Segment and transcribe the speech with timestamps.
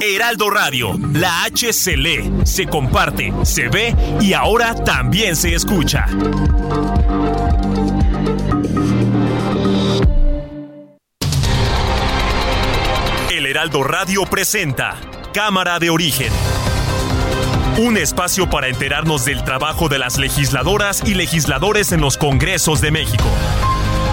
[0.00, 6.06] Heraldo Radio, la H se lee, se comparte, se ve y ahora también se escucha.
[13.30, 14.96] El Heraldo Radio presenta
[15.34, 16.32] Cámara de Origen.
[17.78, 22.90] Un espacio para enterarnos del trabajo de las legisladoras y legisladores en los Congresos de
[22.90, 23.28] México.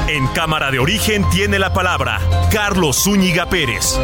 [0.07, 3.99] En Cámara de Origen tiene la palabra Carlos Zúñiga Pérez.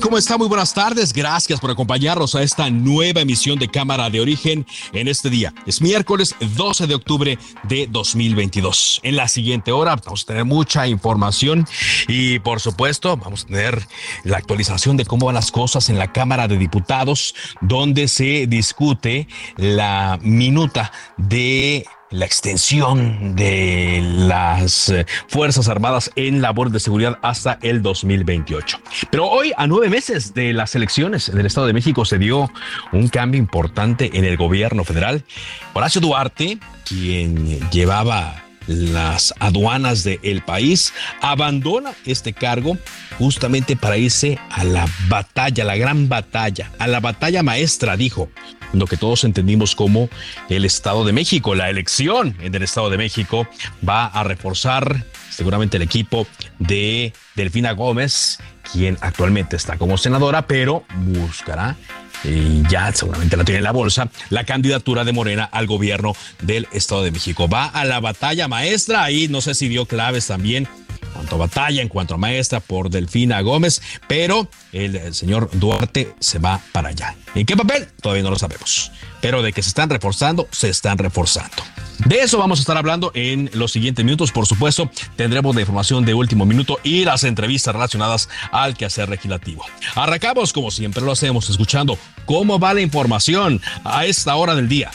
[0.00, 0.36] ¿Cómo está?
[0.36, 1.12] Muy buenas tardes.
[1.12, 5.54] Gracias por acompañarnos a esta nueva emisión de Cámara de Origen en este día.
[5.66, 9.00] Es miércoles 12 de octubre de 2022.
[9.04, 11.66] En la siguiente hora vamos a tener mucha información
[12.08, 13.86] y por supuesto vamos a tener
[14.24, 19.28] la actualización de cómo van las cosas en la Cámara de Diputados, donde se discute
[19.56, 27.58] la minuta de la extensión de las eh, Fuerzas Armadas en labor de seguridad hasta
[27.62, 28.78] el 2028.
[29.10, 32.50] Pero hoy, a nueve meses de las elecciones del Estado de México, se dio
[32.92, 35.24] un cambio importante en el gobierno federal.
[35.72, 42.78] Horacio Duarte, quien llevaba las aduanas del país, abandona este cargo
[43.18, 48.28] justamente para irse a la batalla, la gran batalla, a la batalla maestra, dijo,
[48.74, 50.08] lo que todos entendimos como
[50.48, 51.54] el Estado de México.
[51.54, 53.46] La elección en el Estado de México
[53.86, 56.26] va a reforzar seguramente el equipo
[56.58, 58.38] de Delfina Gómez,
[58.72, 61.76] quien actualmente está como senadora, pero buscará
[62.22, 66.66] y ya seguramente la tiene en la bolsa, la candidatura de Morena al gobierno del
[66.72, 67.48] Estado de México.
[67.48, 70.68] Va a la batalla maestra, ahí no sé si dio claves también
[71.14, 76.14] cuanto a batalla, en cuanto a maestra por Delfina Gómez, pero el, el señor Duarte
[76.20, 77.14] se va para allá.
[77.34, 77.88] ¿En qué papel?
[78.02, 81.62] Todavía no lo sabemos, pero de que se están reforzando, se están reforzando.
[82.06, 84.32] De eso vamos a estar hablando en los siguientes minutos.
[84.32, 89.64] Por supuesto, tendremos la información de último minuto y las entrevistas relacionadas al quehacer legislativo.
[89.94, 94.90] Arrancamos, como siempre lo hacemos, escuchando cómo va la información a esta hora del día.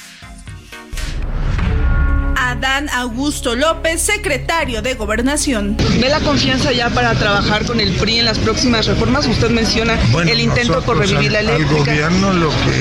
[2.50, 5.78] Adán Augusto López, secretario de Gobernación.
[6.02, 9.28] ¿Ve la confianza ya para trabajar con el PRI en las próximas reformas?
[9.28, 11.92] Usted menciona Bueno, el intento por revivir la al, al eléctrica.
[11.92, 12.78] gobierno lo que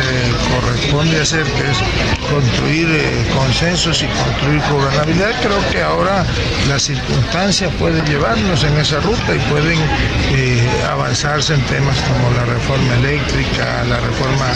[0.00, 1.78] le corresponde hacer, que es
[2.28, 6.26] construir eh, consensos y construir gobernabilidad, creo que ahora
[6.68, 9.78] las circunstancias pueden llevarnos en esa ruta y pueden
[10.32, 14.46] eh, avanzarse en temas como la reforma eléctrica, la reforma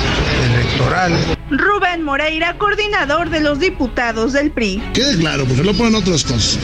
[0.52, 1.33] electoral.
[1.50, 4.82] Rubén Moreira, coordinador de los diputados del PRI.
[4.94, 6.58] Quede claro, porque no ponen otras cosas.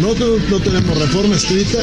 [0.00, 1.78] Nosotros no tenemos reforma escrita,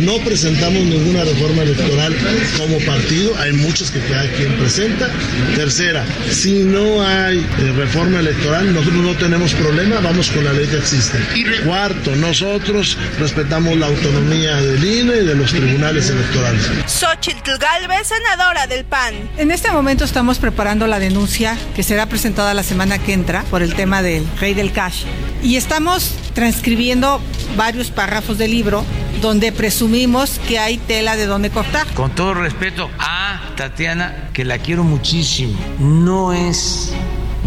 [0.00, 2.14] no presentamos ninguna reforma electoral
[2.56, 5.08] como partido, hay muchas que cada quien presenta.
[5.56, 10.66] Tercera, si no hay eh, reforma electoral, nosotros no tenemos problema, vamos con la ley
[10.66, 11.18] que existe.
[11.64, 16.70] Cuarto, nosotros respetamos la autonomía del INE y de los tribunales electorales.
[16.86, 19.14] Xochitl Galvez, senadora del PAN.
[19.38, 23.62] En este momento estamos preparando la denuncia que será presentada la semana que entra por
[23.62, 25.04] el tema del rey del cash.
[25.42, 27.22] Y estamos transcribiendo
[27.56, 28.84] varios párrafos del libro
[29.22, 31.86] donde presumimos que hay tela de donde cortar.
[31.94, 36.92] Con todo respeto a Tatiana, que la quiero muchísimo, no es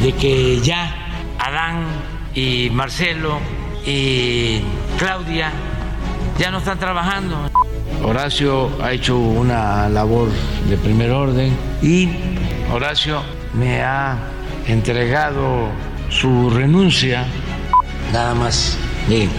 [0.02, 0.96] de que ya
[1.38, 1.86] Adán
[2.34, 3.38] y Marcelo
[3.86, 4.62] y
[4.98, 5.52] Claudia
[6.40, 7.52] ya no están trabajando.
[8.03, 10.29] Horacio ha hecho una labor
[10.68, 12.09] de primer orden y
[12.73, 13.22] Horacio
[13.53, 14.18] me ha
[14.70, 15.70] entregado
[16.10, 17.26] su renuncia.
[18.14, 18.78] Nada más,
[19.08, 19.30] miren,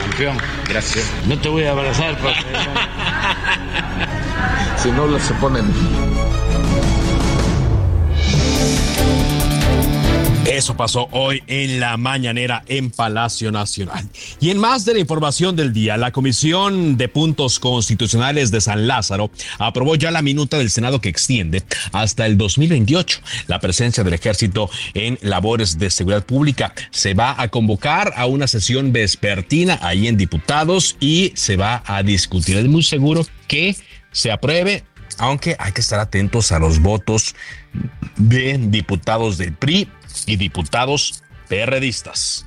[0.00, 0.36] campeón,
[0.68, 1.10] gracias.
[1.26, 2.44] No te voy a abrazar porque
[4.76, 6.11] Si no, se ponen.
[10.46, 14.08] Eso pasó hoy en la mañanera en Palacio Nacional.
[14.40, 18.88] Y en más de la información del día, la Comisión de Puntos Constitucionales de San
[18.88, 21.62] Lázaro aprobó ya la minuta del Senado que extiende
[21.92, 26.74] hasta el 2028 la presencia del ejército en labores de seguridad pública.
[26.90, 32.02] Se va a convocar a una sesión vespertina ahí en diputados y se va a
[32.02, 32.56] discutir.
[32.56, 33.76] Es muy seguro que
[34.10, 34.84] se apruebe
[35.18, 37.34] aunque hay que estar atentos a los votos
[38.16, 39.88] de diputados del PRI
[40.26, 42.46] y diputados perredistas.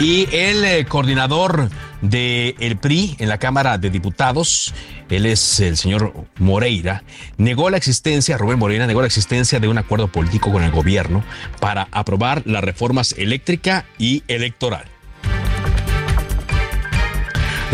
[0.00, 1.70] Y el eh, coordinador
[2.00, 4.74] del el PRI en la Cámara de Diputados,
[5.08, 7.04] él es el señor Moreira,
[7.36, 11.24] negó la existencia, Rubén Moreira negó la existencia de un acuerdo político con el gobierno
[11.60, 14.93] para aprobar las reformas eléctrica y electoral.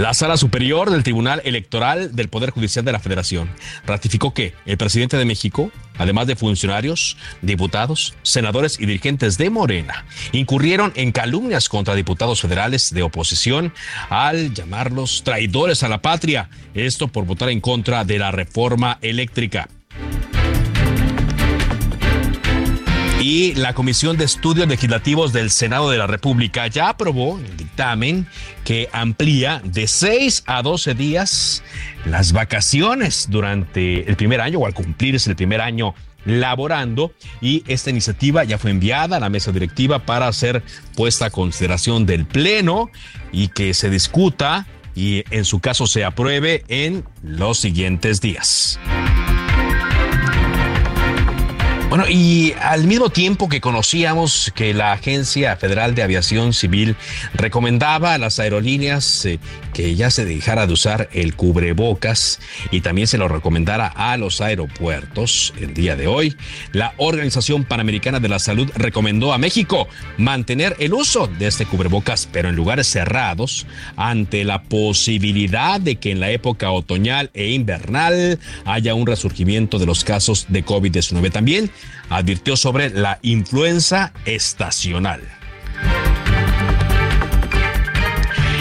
[0.01, 3.51] La Sala Superior del Tribunal Electoral del Poder Judicial de la Federación
[3.85, 10.07] ratificó que el presidente de México, además de funcionarios, diputados, senadores y dirigentes de Morena,
[10.33, 13.75] incurrieron en calumnias contra diputados federales de oposición
[14.09, 19.69] al llamarlos traidores a la patria, esto por votar en contra de la reforma eléctrica.
[23.21, 28.27] Y la Comisión de Estudios Legislativos del Senado de la República ya aprobó el dictamen
[28.65, 31.63] que amplía de 6 a 12 días
[32.07, 35.95] las vacaciones durante el primer año o al cumplirse el primer año
[36.25, 37.13] laborando
[37.43, 40.63] y esta iniciativa ya fue enviada a la mesa directiva para ser
[40.97, 42.91] puesta a consideración del Pleno
[43.33, 48.81] y que se discuta y en su caso se apruebe en los siguientes días.
[51.91, 56.95] Bueno, y al mismo tiempo que conocíamos que la Agencia Federal de Aviación Civil
[57.35, 59.41] recomendaba a las aerolíneas eh,
[59.75, 62.39] que ya se dejara de usar el cubrebocas
[62.71, 66.37] y también se lo recomendara a los aeropuertos el día de hoy,
[66.73, 72.29] la Organización Panamericana de la Salud recomendó a México mantener el uso de este cubrebocas,
[72.31, 73.67] pero en lugares cerrados,
[73.97, 79.87] ante la posibilidad de que en la época otoñal e invernal haya un resurgimiento de
[79.87, 81.33] los casos de COVID-19.
[81.33, 81.71] También
[82.09, 85.21] advirtió sobre la influenza estacional.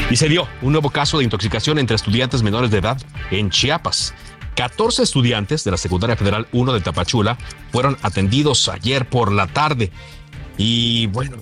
[0.10, 2.98] Y se dio un nuevo caso de intoxicación entre estudiantes menores de edad
[3.30, 4.14] en Chiapas.
[4.56, 7.38] 14 estudiantes de la Secundaria Federal 1 de Tapachula
[7.72, 9.92] fueron atendidos ayer por la tarde.
[10.58, 11.38] Y bueno,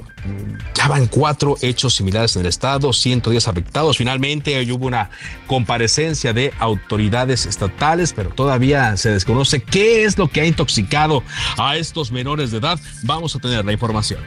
[0.73, 3.97] ya van cuatro hechos similares en el estado, 110 afectados.
[3.97, 5.09] Finalmente hoy hubo una
[5.47, 11.23] comparecencia de autoridades estatales, pero todavía se desconoce qué es lo que ha intoxicado
[11.57, 12.79] a estos menores de edad.
[13.03, 14.19] Vamos a tener la información.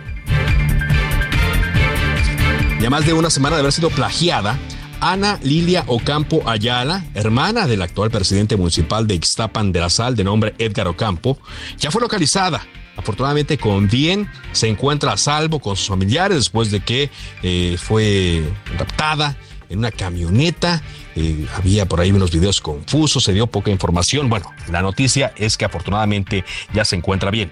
[2.80, 4.58] Ya más de una semana de haber sido plagiada,
[5.00, 10.24] Ana Lilia Ocampo Ayala, hermana del actual presidente municipal de Ixtapan de la Sal, de
[10.24, 11.38] nombre Edgar Ocampo,
[11.78, 12.66] ya fue localizada
[13.00, 17.10] Afortunadamente con bien se encuentra a salvo con sus familiares después de que
[17.42, 18.44] eh, fue
[18.78, 19.38] raptada
[19.70, 20.82] en una camioneta.
[21.16, 24.28] Eh, había por ahí unos videos confusos, se dio poca información.
[24.28, 26.44] Bueno, la noticia es que afortunadamente
[26.74, 27.50] ya se encuentra bien.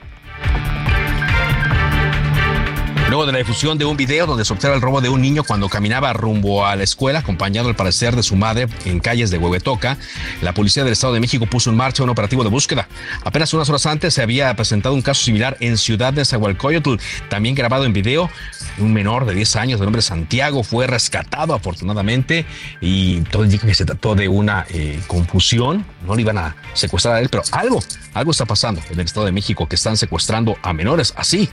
[3.08, 5.42] Luego de la difusión de un video donde se observa el robo de un niño
[5.42, 9.38] cuando caminaba rumbo a la escuela, acompañado al parecer de su madre en calles de
[9.38, 9.96] Huehuetoca,
[10.42, 12.86] la policía del Estado de México puso en marcha un operativo de búsqueda.
[13.24, 16.96] Apenas unas horas antes se había presentado un caso similar en Ciudad de Zahualcoyotl,
[17.30, 18.28] también grabado en video.
[18.76, 22.44] Un menor de 10 años, de nombre Santiago, fue rescatado afortunadamente
[22.82, 25.86] y todo indica que se trató de una eh, confusión.
[26.06, 27.82] No le iban a secuestrar a él, pero algo,
[28.12, 31.48] algo está pasando en el Estado de México que están secuestrando a menores así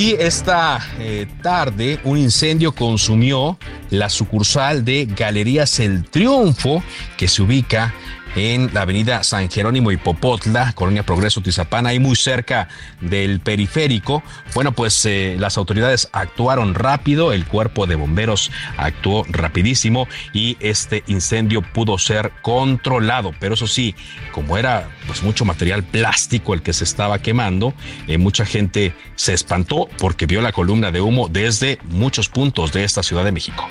[0.00, 3.58] Y esta eh, tarde un incendio consumió
[3.90, 6.84] la sucursal de Galerías El Triunfo,
[7.16, 12.14] que se ubica en la avenida San Jerónimo y Popotla, Colonia Progreso, Tizapana, y muy
[12.14, 12.68] cerca
[13.00, 14.22] del periférico.
[14.54, 21.02] Bueno, pues eh, las autoridades actuaron rápido, el cuerpo de bomberos actuó rapidísimo y este
[21.06, 23.34] incendio pudo ser controlado.
[23.40, 23.94] Pero eso sí,
[24.32, 27.74] como era pues mucho material plástico el que se estaba quemando,
[28.06, 32.84] eh, mucha gente se espantó porque vio la columna de humo desde muchos puntos de
[32.84, 33.68] esta Ciudad de México.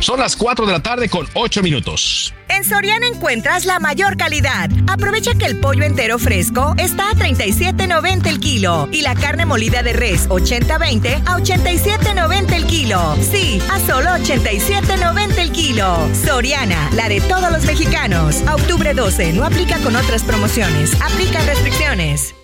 [0.00, 2.34] Son las 4 de la tarde con 8 minutos.
[2.48, 4.70] En Soriana encuentras la mayor calidad.
[4.86, 9.82] Aprovecha que el pollo entero fresco está a 37.90 el kilo y la carne molida
[9.82, 13.16] de res 80-20 a 87.90 el kilo.
[13.20, 16.08] Sí, a solo 87.90 el kilo.
[16.24, 18.42] Soriana, la de todos los mexicanos.
[18.46, 20.92] A octubre 12 no aplica con otras promociones.
[21.00, 22.34] Aplica restricciones.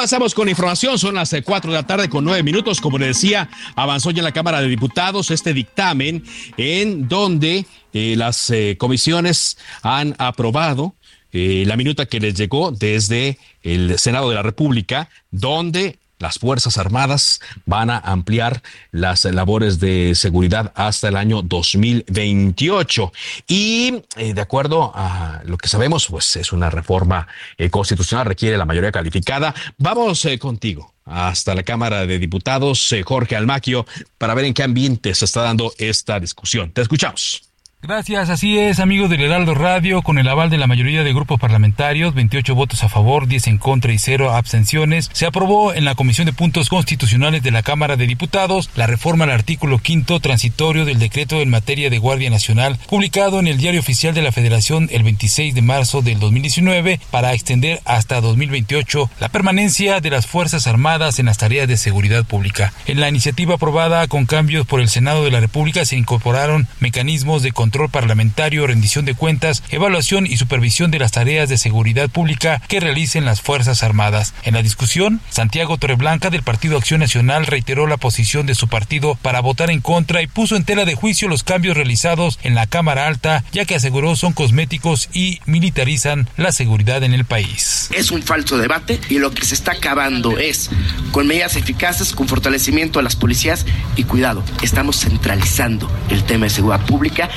[0.00, 2.80] Avanzamos con información, son las 4 de la tarde con 9 minutos.
[2.80, 6.24] Como le decía, avanzó ya la Cámara de Diputados este dictamen
[6.56, 10.94] en donde eh, las eh, comisiones han aprobado
[11.32, 16.78] eh, la minuta que les llegó desde el Senado de la República, donde las Fuerzas
[16.78, 18.62] Armadas van a ampliar
[18.92, 23.12] las labores de seguridad hasta el año 2028.
[23.48, 27.26] Y eh, de acuerdo a lo que sabemos, pues es una reforma
[27.58, 29.54] eh, constitucional, requiere la mayoría calificada.
[29.78, 33.84] Vamos eh, contigo hasta la Cámara de Diputados, Jorge Almaquio,
[34.16, 36.70] para ver en qué ambiente se está dando esta discusión.
[36.70, 37.49] Te escuchamos.
[37.82, 41.40] Gracias, así es, amigos del Heraldo Radio, con el aval de la mayoría de grupos
[41.40, 45.94] parlamentarios, 28 votos a favor, 10 en contra y 0 abstenciones, se aprobó en la
[45.94, 50.84] Comisión de Puntos Constitucionales de la Cámara de Diputados la reforma al artículo quinto transitorio
[50.84, 54.90] del decreto en materia de Guardia Nacional, publicado en el Diario Oficial de la Federación
[54.92, 60.66] el 26 de marzo del 2019, para extender hasta 2028 la permanencia de las Fuerzas
[60.66, 62.74] Armadas en las tareas de seguridad pública.
[62.84, 67.42] En la iniciativa aprobada con cambios por el Senado de la República se incorporaron mecanismos
[67.42, 72.60] de control parlamentario, rendición de cuentas, evaluación y supervisión de las tareas de seguridad pública
[72.68, 74.34] que realicen las Fuerzas Armadas.
[74.42, 79.16] En la discusión, Santiago Torreblanca del Partido Acción Nacional reiteró la posición de su partido
[79.22, 82.66] para votar en contra y puso en tela de juicio los cambios realizados en la
[82.66, 87.88] Cámara Alta, ya que aseguró son cosméticos y militarizan la seguridad en el país.
[87.94, 90.70] Es un falso debate y lo que se está acabando es
[91.12, 96.50] con medidas eficaces, con fortalecimiento a las policías y cuidado, estamos centralizando el tema de
[96.50, 97.28] seguridad pública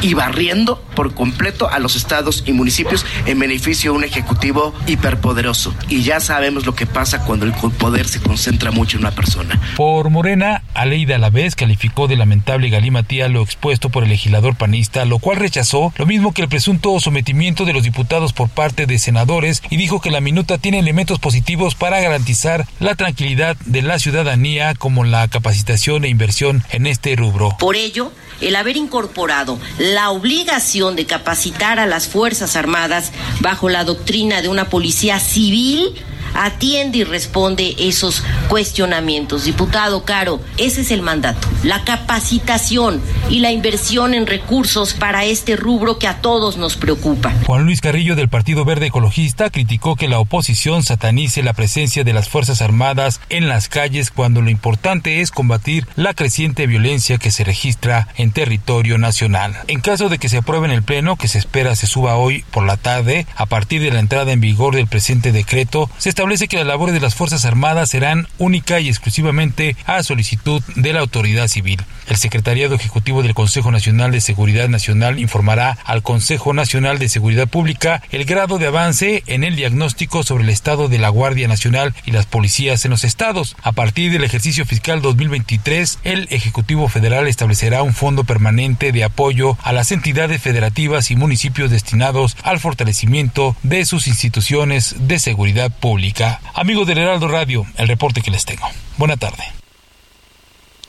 [0.00, 5.74] y barriendo por completo a los estados y municipios en beneficio de un ejecutivo hiperpoderoso.
[5.88, 9.60] Y ya sabemos lo que pasa cuando el poder se concentra mucho en una persona.
[9.76, 15.18] Por Morena, Aleida Alavés calificó de lamentable galimatía lo expuesto por el legislador panista, lo
[15.18, 19.62] cual rechazó lo mismo que el presunto sometimiento de los diputados por parte de senadores
[19.70, 24.74] y dijo que la minuta tiene elementos positivos para garantizar la tranquilidad de la ciudadanía
[24.74, 27.56] como la capacitación e inversión en este rubro.
[27.58, 28.12] Por ello,
[28.42, 34.48] el haber incorporado la obligación de capacitar a las Fuerzas Armadas bajo la doctrina de
[34.48, 35.94] una policía civil
[36.34, 39.44] atiende y responde esos cuestionamientos.
[39.44, 45.56] Diputado Caro, ese es el mandato, la capacitación y la inversión en recursos para este
[45.56, 47.32] rubro que a todos nos preocupa.
[47.46, 52.12] Juan Luis Carrillo del Partido Verde Ecologista criticó que la oposición satanice la presencia de
[52.12, 57.30] las Fuerzas Armadas en las calles cuando lo importante es combatir la creciente violencia que
[57.30, 59.56] se registra en territorio nacional.
[59.68, 62.44] En caso de que se apruebe en el Pleno, que se espera se suba hoy
[62.50, 66.21] por la tarde, a partir de la entrada en vigor del presente decreto, se está
[66.22, 70.92] establece que las labores de las Fuerzas Armadas serán única y exclusivamente a solicitud de
[70.92, 71.82] la autoridad civil.
[72.06, 77.48] El Secretariado Ejecutivo del Consejo Nacional de Seguridad Nacional informará al Consejo Nacional de Seguridad
[77.48, 81.92] Pública el grado de avance en el diagnóstico sobre el estado de la Guardia Nacional
[82.04, 83.56] y las policías en los estados.
[83.64, 89.58] A partir del ejercicio fiscal 2023, el Ejecutivo Federal establecerá un fondo permanente de apoyo
[89.62, 96.11] a las entidades federativas y municipios destinados al fortalecimiento de sus instituciones de seguridad pública.
[96.54, 98.68] Amigos del Heraldo Radio, el reporte que les tengo.
[98.98, 99.44] Buena tarde.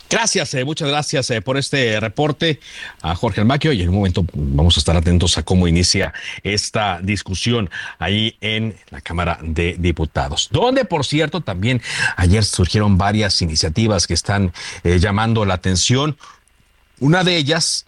[0.10, 2.60] Gracias, eh, muchas gracias eh, por este reporte
[3.02, 6.14] a Jorge Almaquio y en un momento vamos a estar atentos a cómo inicia
[6.44, 11.82] esta discusión ahí en la Cámara de Diputados, donde por cierto también
[12.18, 14.54] ayer surgieron varias iniciativas que están
[14.84, 16.18] eh, llamando la atención.
[17.00, 17.86] Una de ellas,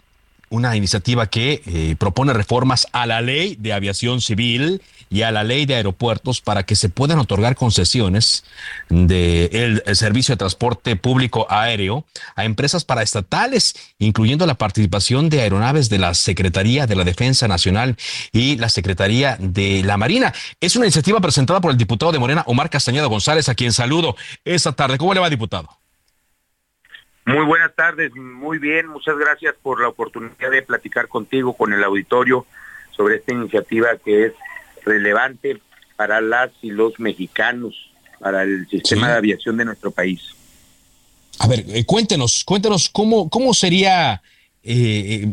[0.50, 5.66] una iniciativa que propone reformas a la ley de aviación civil y a la ley
[5.66, 8.44] de aeropuertos para que se puedan otorgar concesiones
[8.88, 15.98] del servicio de transporte público aéreo a empresas paraestatales, incluyendo la participación de aeronaves de
[15.98, 17.96] la Secretaría de la Defensa Nacional
[18.32, 20.34] y la Secretaría de la Marina.
[20.60, 24.16] Es una iniciativa presentada por el diputado de Morena, Omar Castañeda González, a quien saludo
[24.44, 24.98] esta tarde.
[24.98, 25.68] ¿Cómo le va, diputado?
[27.26, 31.82] Muy buenas tardes, muy bien, muchas gracias por la oportunidad de platicar contigo, con el
[31.82, 32.46] auditorio,
[32.96, 34.32] sobre esta iniciativa que es
[34.84, 35.60] relevante
[35.96, 37.90] para las y los mexicanos,
[38.20, 40.20] para el sistema de aviación de nuestro país.
[41.40, 44.22] A ver, eh, cuéntenos, cuéntenos cómo, cómo sería
[44.62, 45.26] eh,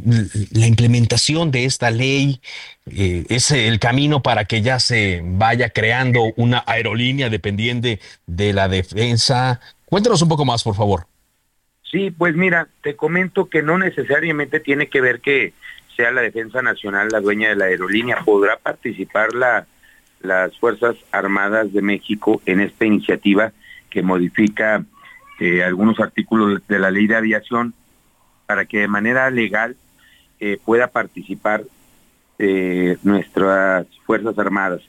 [0.51, 2.41] la implementación de esta ley,
[2.87, 8.67] eh, es el camino para que ya se vaya creando una aerolínea dependiente de la
[8.67, 9.61] defensa.
[9.85, 11.12] Cuéntenos un poco más, por favor.
[11.93, 15.53] Sí, pues mira, te comento que no necesariamente tiene que ver que
[15.95, 18.23] sea la Defensa Nacional la dueña de la aerolínea.
[18.25, 19.67] Podrá participar la,
[20.19, 23.53] las Fuerzas Armadas de México en esta iniciativa
[23.91, 24.83] que modifica
[25.39, 27.75] eh, algunos artículos de la ley de aviación
[28.47, 29.75] para que de manera legal
[30.39, 31.63] eh, pueda participar
[32.39, 34.81] eh, nuestras Fuerzas Armadas.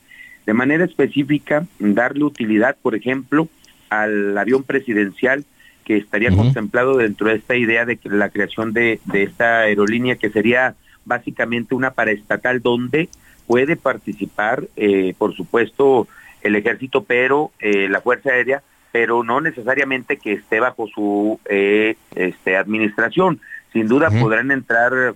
[0.47, 3.47] de manera específica darle utilidad, por ejemplo,
[3.91, 5.45] al avión presidencial
[5.85, 10.75] que estaría contemplado dentro de esta idea de la creación de, esta aerolínea que sería
[11.05, 13.09] básicamente una paraestatal donde
[13.47, 16.09] puede participar, eh, por supuesto,
[16.43, 18.63] el ejército, pero eh, la Fuerza Aérea,
[18.93, 23.41] pero no necesariamente que esté bajo su eh, este, administración.
[23.73, 25.15] Sin duda podrán entrar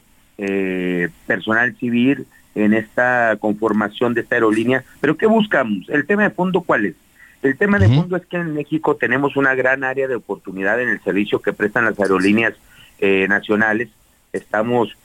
[1.26, 5.88] personal civil en esta conformación de esta aerolínea, pero ¿qué buscamos?
[5.88, 6.94] El tema de fondo, ¿cuál es?
[7.42, 10.88] El tema de fondo es que en México tenemos una gran área de oportunidad en
[10.88, 12.54] el servicio que prestan las aerolíneas
[12.98, 13.88] eh, nacionales.
[14.32, 14.96] Estamos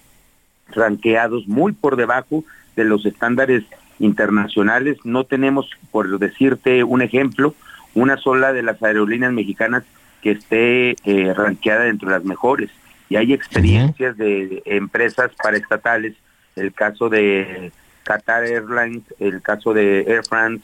[0.70, 2.44] ranqueados muy por debajo
[2.76, 3.64] de los estándares
[4.00, 4.98] internacionales.
[5.04, 7.54] No tenemos, por decirte un ejemplo,
[7.94, 9.84] una sola de las aerolíneas mexicanas
[10.22, 12.72] que esté eh, ranqueada dentro de las mejores.
[13.10, 16.16] Y hay experiencias de empresas paraestatales,
[16.56, 17.72] el caso de
[18.04, 20.64] Qatar Airlines, el caso de Air France,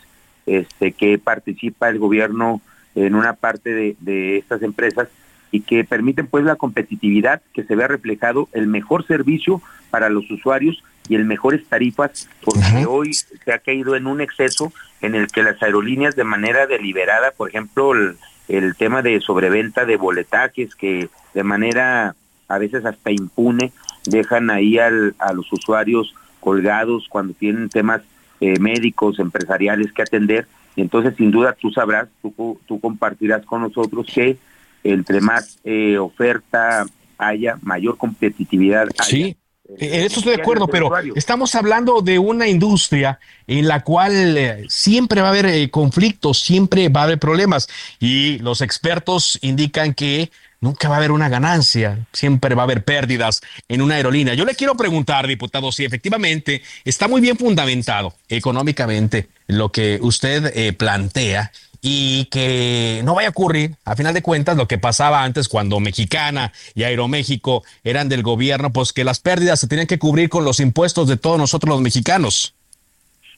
[0.49, 2.59] este, que participa el gobierno
[2.95, 5.07] en una parte de, estas empresas
[5.51, 10.29] y que permiten pues la competitividad, que se vea reflejado el mejor servicio para los
[10.31, 15.27] usuarios y el mejores tarifas, porque hoy se ha caído en un exceso en el
[15.27, 21.09] que las aerolíneas de manera deliberada, por ejemplo, el, tema de sobreventa de boletajes, que
[21.35, 22.15] de manera
[22.47, 23.71] a veces hasta impune
[24.05, 28.01] dejan ahí al, a los usuarios colgados cuando tienen temas
[28.41, 30.48] eh, médicos, empresariales que atender.
[30.75, 34.38] Y entonces, sin duda, tú sabrás, tú, tú compartirás con nosotros que
[34.84, 36.86] entre más eh, oferta
[37.17, 39.36] haya, mayor competitividad Sí.
[39.77, 44.65] En eso estoy de acuerdo, pero estamos hablando de una industria en la cual eh,
[44.67, 47.69] siempre va a haber conflictos, siempre va a haber problemas
[48.00, 52.83] y los expertos indican que nunca va a haber una ganancia, siempre va a haber
[52.83, 54.33] pérdidas en una aerolínea.
[54.33, 60.51] Yo le quiero preguntar, diputado, si efectivamente está muy bien fundamentado económicamente lo que usted
[60.55, 61.51] eh, plantea
[61.81, 65.79] y que no vaya a ocurrir, a final de cuentas, lo que pasaba antes cuando
[65.79, 70.43] Mexicana y Aeroméxico eran del gobierno, pues que las pérdidas se tenían que cubrir con
[70.43, 72.53] los impuestos de todos nosotros los mexicanos.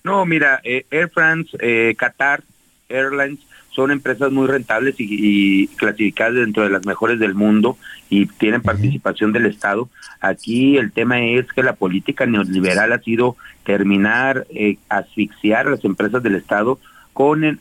[0.03, 2.41] No, mira, eh, Air France, eh, Qatar
[2.89, 3.39] Airlines,
[3.71, 7.77] son empresas muy rentables y, clasificadas dentro de las mejores del mundo
[8.09, 9.89] y tienen participación del Estado.
[10.19, 16.21] Aquí el tema es que la política neoliberal ha sido terminar, eh, asfixiar las empresas
[16.21, 16.79] del Estado
[17.13, 17.59] con el,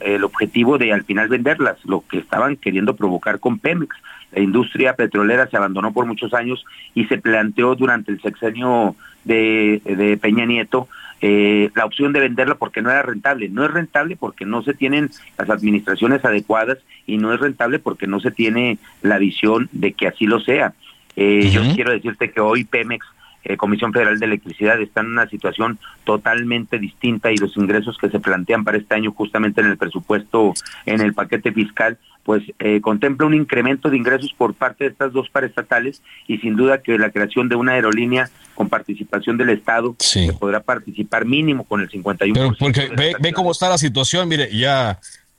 [0.00, 3.96] el, objetivo de al final venderlas, lo que estaban queriendo provocar con Pemex.
[4.32, 6.64] La industria petrolera se abandonó por muchos años
[6.94, 10.88] y se planteó durante el sexenio de, de Peña Nieto
[11.20, 13.48] eh, la opción de venderla porque no era rentable.
[13.48, 18.06] No es rentable porque no se tienen las administraciones adecuadas y no es rentable porque
[18.06, 20.74] no se tiene la visión de que así lo sea.
[21.16, 23.06] Eh, yo quiero decirte que hoy Pemex,
[23.44, 28.10] eh, Comisión Federal de Electricidad, está en una situación totalmente distinta y los ingresos que
[28.10, 30.54] se plantean para este año justamente en el presupuesto,
[30.86, 35.12] en el paquete fiscal, pues eh, contempla un incremento de ingresos por parte de estas
[35.12, 39.94] dos paraestatales y sin duda que la creación de una aerolínea con participación del Estado
[39.98, 42.32] que podrá participar mínimo con el 51%.
[42.32, 44.98] Pero porque ve, ve cómo está la situación, mire, ya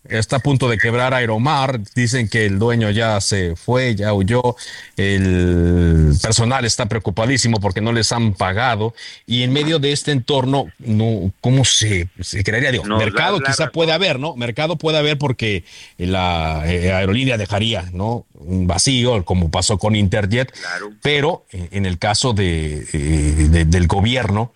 [0.10, 4.56] está a punto de quebrar Aeromar, dicen que el dueño ya se fue, ya huyó,
[4.98, 8.94] el personal está preocupadísimo porque no les han pagado
[9.26, 12.72] y en medio de este entorno, no, ¿cómo se, se crearía?
[12.72, 14.36] Digo, mercado quizá puede haber, ¿no?
[14.36, 15.64] Mercado puede haber porque
[15.98, 18.26] la eh, aerolínea dejaría, ¿no?
[18.34, 20.54] Un vacío, como pasó con Interjet,
[21.02, 24.54] pero en el caso de, eh, del gobierno,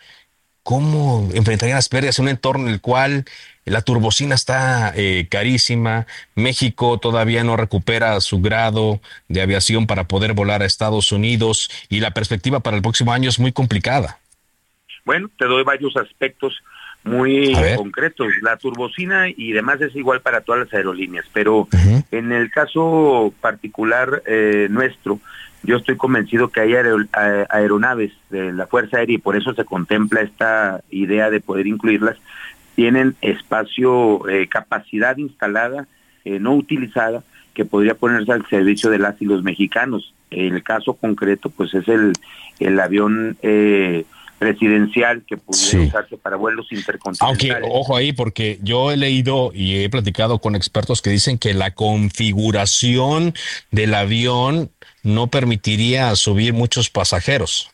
[0.69, 3.25] ¿cómo enfrentarían las pérdidas en un entorno en el cual
[3.65, 6.05] la turbocina está eh, carísima,
[6.35, 12.01] México todavía no recupera su grado de aviación para poder volar a Estados Unidos y
[12.01, 14.19] la perspectiva para el próximo año es muy complicada.
[15.05, 16.61] Bueno, te doy varios aspectos
[17.03, 18.27] muy concretos.
[18.43, 21.67] La turbocina y demás es igual para todas las aerolíneas, pero
[22.11, 25.19] en el caso particular eh, nuestro,
[25.63, 26.73] yo estoy convencido que hay
[27.49, 32.17] aeronaves de la Fuerza Aérea y por eso se contempla esta idea de poder incluirlas,
[32.75, 35.87] tienen espacio, eh, capacidad instalada,
[36.23, 40.13] eh, no utilizada, que podría ponerse al servicio de las y los mexicanos.
[40.31, 42.13] El caso concreto, pues es el,
[42.59, 44.05] el avión eh,
[44.39, 47.61] presidencial que pudiera usarse para vuelos intercontinentales.
[47.61, 51.53] Aunque, ojo ahí, porque yo he leído y he platicado con expertos que dicen que
[51.53, 53.33] la configuración
[53.69, 54.71] del avión
[55.03, 57.69] no permitiría subir muchos pasajeros.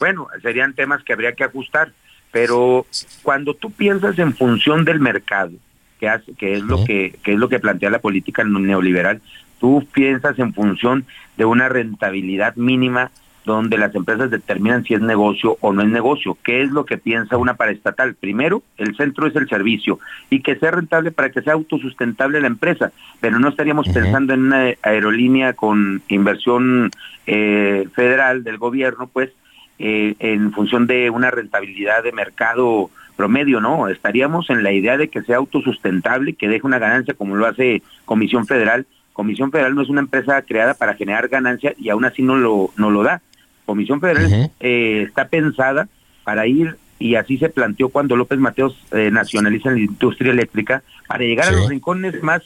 [0.00, 1.92] Bueno, serían temas que habría que ajustar
[2.32, 2.86] pero
[3.22, 5.52] cuando tú piensas en función del mercado,
[6.00, 9.20] que, hace, que es lo que, es lo que plantea la política neoliberal,
[9.60, 11.04] tú piensas en función
[11.36, 13.12] de una rentabilidad mínima
[13.44, 16.36] donde las empresas determinan si es negocio o no es negocio.
[16.44, 18.14] ¿Qué es lo que piensa una paraestatal?
[18.14, 19.98] Primero, el centro es el servicio
[20.30, 24.44] y que sea rentable para que sea autosustentable la empresa, pero no estaríamos pensando en
[24.44, 26.90] una aerolínea con inversión
[27.26, 29.30] eh, federal del gobierno, pues,
[29.78, 35.08] eh, en función de una rentabilidad de mercado promedio, no, estaríamos en la idea de
[35.08, 38.86] que sea autosustentable, que deje una ganancia como lo hace Comisión Federal.
[39.12, 42.70] Comisión Federal no es una empresa creada para generar ganancia y aún así no lo,
[42.76, 43.20] no lo da.
[43.64, 45.88] Comisión Federal eh, está pensada
[46.24, 51.24] para ir, y así se planteó cuando López Mateos eh, nacionaliza la industria eléctrica, para
[51.24, 52.42] llegar a los rincones más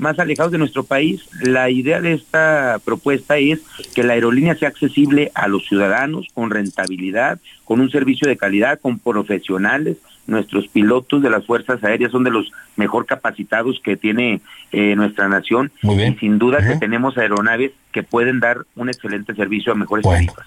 [0.00, 1.28] más alejados de nuestro país.
[1.42, 3.60] La idea de esta propuesta es
[3.94, 8.80] que la aerolínea sea accesible a los ciudadanos con rentabilidad, con un servicio de calidad,
[8.80, 9.98] con profesionales.
[10.26, 14.40] Nuestros pilotos de las Fuerzas Aéreas son de los mejor capacitados que tiene
[14.72, 15.70] eh, nuestra nación.
[15.82, 20.46] Y sin duda que tenemos aeronaves que pueden dar un excelente servicio a mejores tarifas.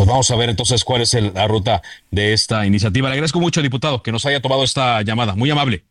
[0.00, 3.10] Pues vamos a ver entonces cuál es la ruta de esta iniciativa.
[3.10, 5.34] Le agradezco mucho, diputado, que nos haya tomado esta llamada.
[5.34, 5.84] Muy amable.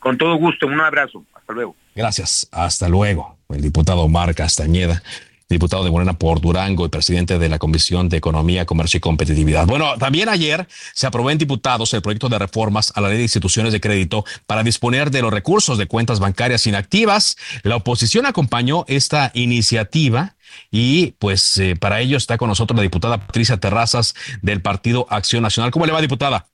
[0.00, 1.22] Con todo gusto, un abrazo.
[1.32, 1.76] Hasta luego.
[1.94, 2.48] Gracias.
[2.50, 3.36] Hasta luego.
[3.48, 5.00] El diputado Omar Castañeda,
[5.48, 9.66] diputado de Morena por Durango y presidente de la Comisión de Economía, Comercio y Competitividad.
[9.66, 13.24] Bueno, también ayer se aprobó en diputados el proyecto de reformas a la ley de
[13.24, 17.36] instituciones de crédito para disponer de los recursos de cuentas bancarias inactivas.
[17.62, 20.34] La oposición acompañó esta iniciativa
[20.70, 25.42] y pues eh, para ello está con nosotros la diputada Patricia Terrazas del Partido Acción
[25.42, 25.70] Nacional.
[25.70, 26.46] ¿Cómo le va, diputada?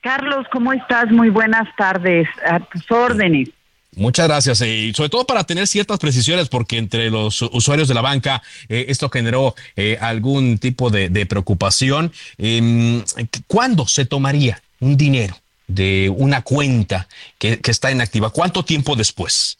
[0.00, 1.10] Carlos, ¿cómo estás?
[1.10, 2.28] Muy buenas tardes.
[2.46, 3.50] A tus órdenes.
[3.98, 4.62] Muchas gracias.
[4.62, 8.86] Y sobre todo para tener ciertas precisiones, porque entre los usuarios de la banca eh,
[8.88, 12.12] esto generó eh, algún tipo de, preocupación.
[12.38, 13.02] Em,
[13.46, 15.34] ¿Cuándo se tomaría un dinero
[15.66, 17.08] de una cuenta
[17.38, 18.30] que, que está inactiva?
[18.30, 19.58] ¿Cuánto tiempo después?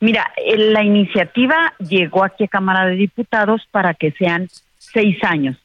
[0.00, 4.48] Mira, la iniciativa llegó aquí a Cámara de Diputados para que sean
[4.78, 5.56] seis años,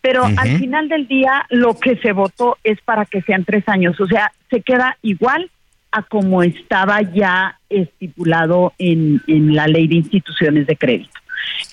[0.00, 3.98] pero al final del día lo que se votó es para que sean tres años,
[4.00, 5.50] o sea, se queda igual
[5.92, 11.10] a como estaba ya estipulado en, en la ley de instituciones de crédito.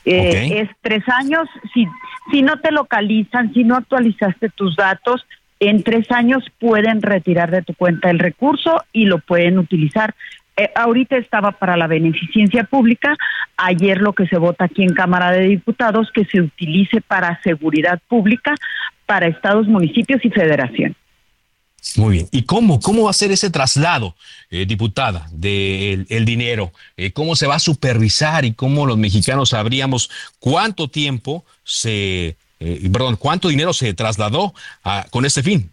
[0.05, 1.85] Eh, es tres años, si,
[2.31, 5.25] si no te localizan, si no actualizaste tus datos,
[5.59, 10.13] en tres años pueden retirar de tu cuenta el recurso y lo pueden utilizar
[10.59, 13.15] eh, ahorita estaba para la beneficencia pública,
[13.57, 17.99] ayer lo que se vota aquí en Cámara de Diputados, que se utilice para seguridad
[18.07, 18.55] pública
[19.05, 20.95] para estados, municipios y federación.
[21.95, 22.27] Muy bien.
[22.31, 22.79] ¿Y cómo?
[22.79, 24.15] ¿Cómo va a ser ese traslado,
[24.49, 26.71] eh, diputada, del el dinero?
[26.97, 33.15] Eh, ¿Cómo se va a supervisar y cómo los mexicanos sabríamos cuánto tiempo se, perdón,
[33.17, 34.53] cuánto dinero se trasladó
[35.11, 35.71] con este fin?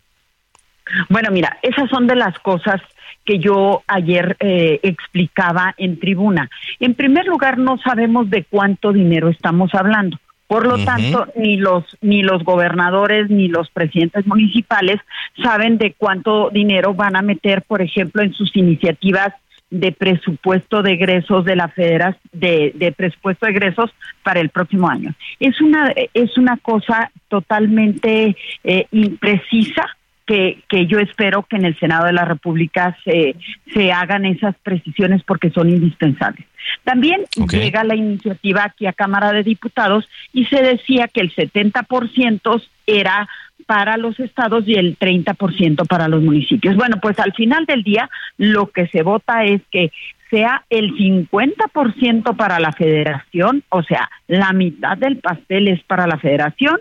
[1.09, 2.81] Bueno, mira, esas son de las cosas
[3.25, 6.51] que yo ayer eh, explicaba en tribuna.
[6.79, 10.19] En primer lugar, no sabemos de cuánto dinero estamos hablando.
[10.47, 15.01] Por lo tanto, ni los ni los gobernadores ni los presidentes municipales
[15.43, 19.33] saben de cuánto dinero van a meter, por ejemplo, en sus iniciativas
[19.71, 23.91] de presupuesto de egresos de la federación de, de, presupuesto de egresos
[24.23, 25.15] para el próximo año.
[25.41, 29.97] Es una es una cosa totalmente eh, imprecisa
[30.27, 33.37] que, que yo espero que en el Senado de la República se,
[33.73, 36.47] se hagan esas precisiones porque son indispensables.
[36.83, 42.63] También llega la iniciativa aquí a Cámara de Diputados y se decía que el 70%
[42.87, 43.29] era
[43.67, 46.77] para los estados y el 30% para los municipios.
[46.77, 49.91] Bueno, pues al final del día lo que se vota es que
[50.31, 56.19] sea el 50% para la federación, o sea, la mitad del pastel es para la
[56.19, 56.81] federación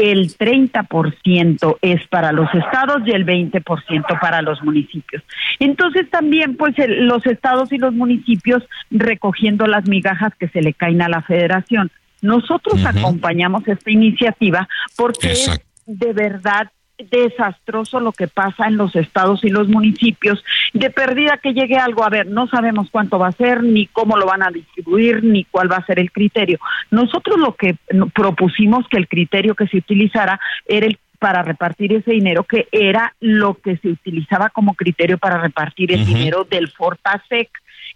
[0.00, 5.22] el 30% es para los estados y el 20% para los municipios.
[5.58, 11.02] Entonces también pues los estados y los municipios recogiendo las migajas que se le caen
[11.02, 11.90] a la federación.
[12.22, 16.70] Nosotros acompañamos esta iniciativa porque es de verdad
[17.10, 20.44] desastroso lo que pasa en los estados y los municipios.
[20.72, 24.16] De perdida que llegue algo, a ver, no sabemos cuánto va a ser, ni cómo
[24.16, 26.58] lo van a distribuir, ni cuál va a ser el criterio.
[26.90, 27.76] Nosotros lo que
[28.14, 33.14] propusimos que el criterio que se utilizara era el para repartir ese dinero, que era
[33.20, 37.50] lo que se utilizaba como criterio para repartir el dinero del Fortasec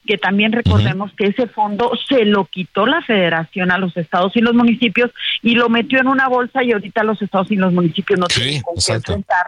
[0.06, 4.40] que también recordemos que ese fondo se lo quitó la federación a los estados y
[4.40, 5.10] los municipios
[5.42, 8.62] y lo metió en una bolsa y ahorita los estados y los municipios no tienen
[8.62, 9.46] con qué enfrentar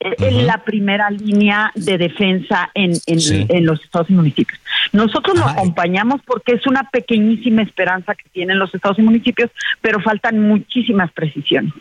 [0.00, 4.58] eh, en la primera línea de defensa en, en, los estados y municipios.
[4.92, 10.00] Nosotros lo acompañamos porque es una pequeñísima esperanza que tienen los estados y municipios, pero
[10.00, 11.72] faltan muchísimas precisiones.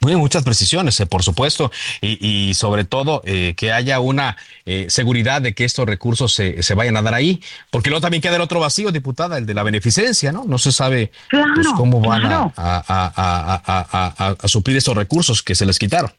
[0.00, 5.54] Muchas precisiones, eh, por supuesto, y, sobre todo eh, que haya una eh, seguridad de
[5.54, 8.60] que estos recursos se, se, vayan a dar ahí, porque luego también queda el otro
[8.60, 10.44] vacío, diputada, el de la beneficencia, ¿no?
[10.44, 15.78] No se sabe pues, cómo van a, a, a, suplir esos recursos que se les
[15.78, 16.12] quitaron.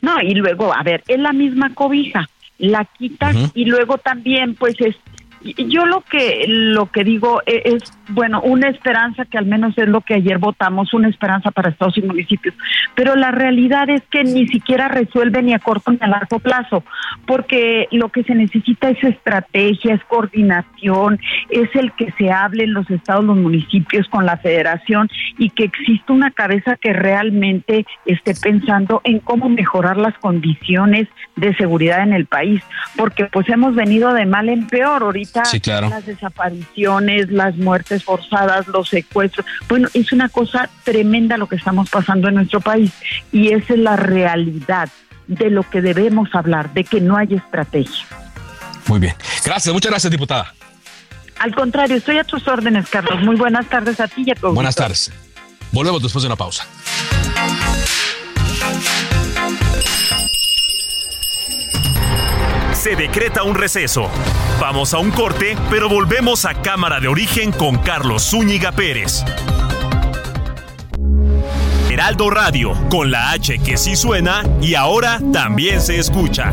[0.00, 4.74] No, y luego, a ver, es la misma cobija, la quitas y luego también, pues,
[4.80, 4.96] es
[5.44, 9.88] yo lo que lo que digo e, es, bueno, una esperanza que al menos es
[9.88, 12.54] lo que ayer votamos, una esperanza para estados y municipios,
[12.94, 16.82] pero la realidad es que ni siquiera resuelve ni a corto ni a largo plazo,
[17.26, 22.72] porque lo que se necesita es estrategia, es coordinación, es el que se hable en
[22.72, 28.34] los estados, los municipios con la federación y que exista una cabeza que realmente esté
[28.34, 32.62] pensando en cómo mejorar las condiciones de seguridad en el país,
[32.96, 38.88] porque pues hemos venido de mal en peor ahorita las desapariciones, las muertes forzadas, los
[38.88, 39.44] secuestros.
[39.68, 42.92] Bueno, es una cosa tremenda lo que estamos pasando en nuestro país
[43.32, 44.88] y esa es la realidad
[45.26, 48.06] de lo que debemos hablar, de que no hay estrategia.
[48.86, 49.14] Muy bien.
[49.44, 50.54] Gracias, muchas gracias, diputada.
[51.38, 53.22] Al contrario, estoy a tus órdenes, Carlos.
[53.22, 54.54] Muy buenas tardes a ti y a todos.
[54.54, 55.10] Buenas tardes.
[55.72, 56.66] Volvemos después de una pausa.
[62.72, 64.10] Se decreta un receso.
[64.60, 69.24] Vamos a un corte, pero volvemos a Cámara de Origen con Carlos Zúñiga Pérez.
[71.90, 76.52] Heraldo Radio, con la H que sí suena y ahora también se escucha.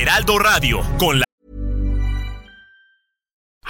[0.00, 1.24] Heraldo Radio, con la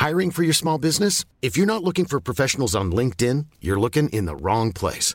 [0.00, 1.26] Hiring for your small business?
[1.42, 5.14] If you're not looking for professionals on LinkedIn, you're looking in the wrong place.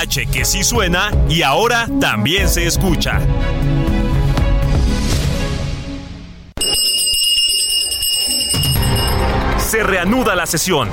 [0.00, 3.20] H que sí suena y ahora también se escucha.
[9.58, 10.88] Se reanuda la sesión.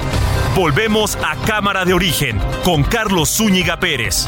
[0.56, 4.28] Volvemos a Cámara de Origen con Carlos Zúñiga Pérez.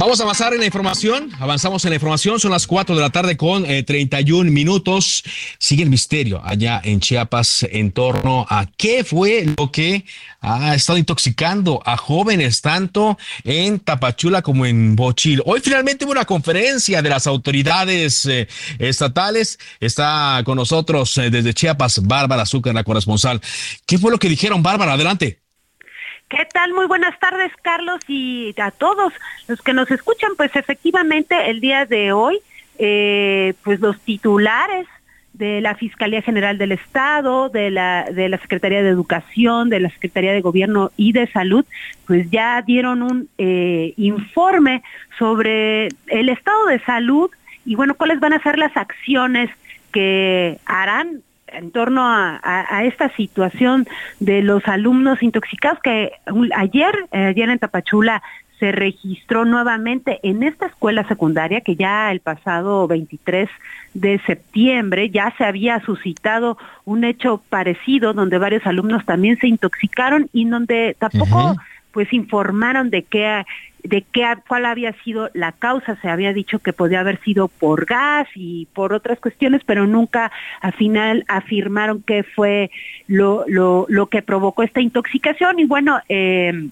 [0.00, 1.30] Vamos a avanzar en la información.
[1.38, 2.40] Avanzamos en la información.
[2.40, 5.22] Son las 4 de la tarde con 31 eh, minutos.
[5.58, 10.06] Sigue el misterio allá en Chiapas en torno a qué fue lo que
[10.40, 15.42] ha estado intoxicando a jóvenes tanto en Tapachula como en Bochil.
[15.44, 19.58] Hoy finalmente hubo una conferencia de las autoridades eh, estatales.
[19.80, 23.42] Está con nosotros eh, desde Chiapas Bárbara Azúcar, la corresponsal.
[23.84, 24.94] ¿Qué fue lo que dijeron, Bárbara?
[24.94, 25.39] Adelante.
[26.30, 26.72] ¿Qué tal?
[26.72, 29.12] Muy buenas tardes, Carlos, y a todos
[29.48, 30.30] los que nos escuchan.
[30.36, 32.38] Pues efectivamente, el día de hoy,
[32.78, 34.86] eh, pues los titulares
[35.32, 39.90] de la Fiscalía General del Estado, de la, de la Secretaría de Educación, de la
[39.90, 41.64] Secretaría de Gobierno y de Salud,
[42.06, 44.84] pues ya dieron un eh, informe
[45.18, 47.28] sobre el estado de salud
[47.66, 49.50] y bueno, cuáles van a ser las acciones
[49.90, 53.86] que harán en torno a, esta situación
[54.18, 56.12] de los alumnos intoxicados que
[56.54, 58.22] ayer, ayer en Tapachula
[58.60, 63.48] se registró nuevamente en esta escuela secundaria que ya el pasado 23
[63.94, 70.28] de septiembre ya se había suscitado un hecho parecido donde varios alumnos también se intoxicaron
[70.32, 71.56] y donde tampoco
[71.90, 73.44] pues informaron de qué
[73.82, 75.96] de qué, cuál había sido la causa.
[76.00, 80.30] Se había dicho que podía haber sido por gas y por otras cuestiones, pero nunca
[80.60, 82.70] al final afirmaron que fue
[83.06, 85.58] lo, lo, lo que provocó esta intoxicación.
[85.58, 86.68] Y bueno, eh,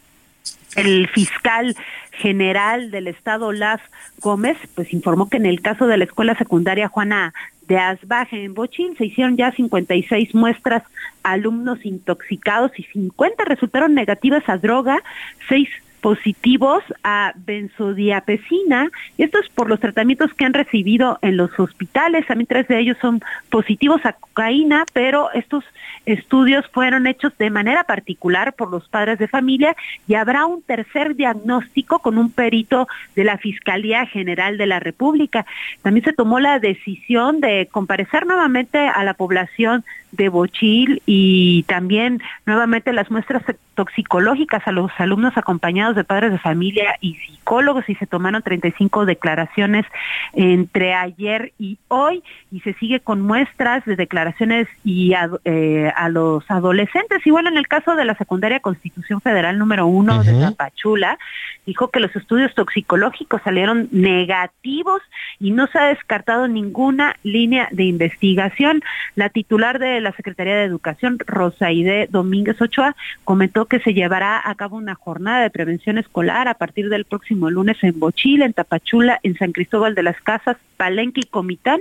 [0.76, 1.76] el fiscal
[2.12, 3.80] general del estado, Laz
[4.20, 7.32] Gómez, pues informó que en el caso de la escuela secundaria Juana
[7.66, 10.82] de Asbaje en Bochín se hicieron ya 56 muestras
[11.22, 15.02] a alumnos intoxicados y 50 resultaron negativas a droga,
[15.48, 15.68] 6
[16.00, 18.90] positivos a benzodiapesina.
[19.18, 22.26] Esto es por los tratamientos que han recibido en los hospitales.
[22.26, 25.64] También tres de ellos son positivos a cocaína, pero estos
[26.06, 31.16] estudios fueron hechos de manera particular por los padres de familia y habrá un tercer
[31.16, 35.44] diagnóstico con un perito de la Fiscalía General de la República.
[35.82, 42.22] También se tomó la decisión de comparecer nuevamente a la población de Bochil y también
[42.46, 43.42] nuevamente las muestras
[43.74, 49.06] toxicológicas a los alumnos acompañados de padres de familia y psicólogos y se tomaron 35
[49.06, 49.86] declaraciones
[50.32, 56.08] entre ayer y hoy y se sigue con muestras de declaraciones y a, eh, a
[56.08, 57.26] los adolescentes.
[57.26, 61.18] Y bueno, en el caso de la secundaria Constitución Federal número uno de Tapachula,
[61.66, 65.02] dijo que los estudios toxicológicos salieron negativos
[65.40, 68.82] y no se ha descartado ninguna línea de investigación.
[69.14, 74.54] La titular de la Secretaría de Educación, Rosaide Domínguez Ochoa, comentó que se llevará a
[74.54, 79.20] cabo una jornada de prevención escolar a partir del próximo lunes en Bochil, en Tapachula,
[79.22, 81.80] en San Cristóbal de las Casas, Palenque y Comitán,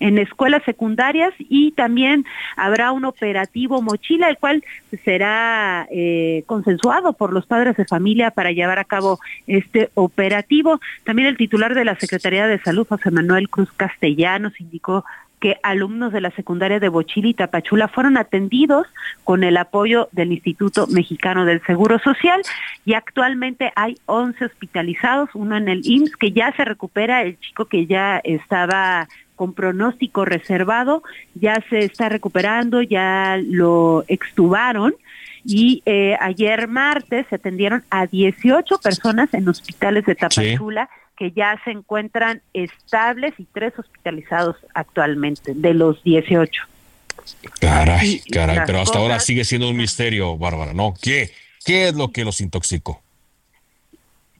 [0.00, 2.24] en escuelas secundarias y también
[2.56, 4.64] habrá un operativo mochila, el cual
[5.04, 10.80] será eh, consensuado por los padres de familia para llevar a cabo este operativo.
[11.04, 15.04] También el titular de la Secretaría de Salud, José Manuel Cruz Castellanos, indicó
[15.40, 18.86] que alumnos de la secundaria de Bochili y Tapachula fueron atendidos
[19.24, 22.42] con el apoyo del Instituto Mexicano del Seguro Social.
[22.84, 27.66] Y actualmente hay 11 hospitalizados, uno en el IMSS que ya se recupera, el chico
[27.66, 34.94] que ya estaba con pronóstico reservado, ya se está recuperando, ya lo extubaron.
[35.44, 41.60] Y eh, ayer martes se atendieron a 18 personas en hospitales de Tapachula que ya
[41.64, 46.62] se encuentran estables y tres hospitalizados actualmente, de los 18.
[47.60, 50.94] Caray, caray, pero hasta ahora sigue siendo un misterio, Bárbara, ¿no?
[51.00, 51.30] ¿Qué,
[51.64, 53.02] qué es lo que los intoxicó?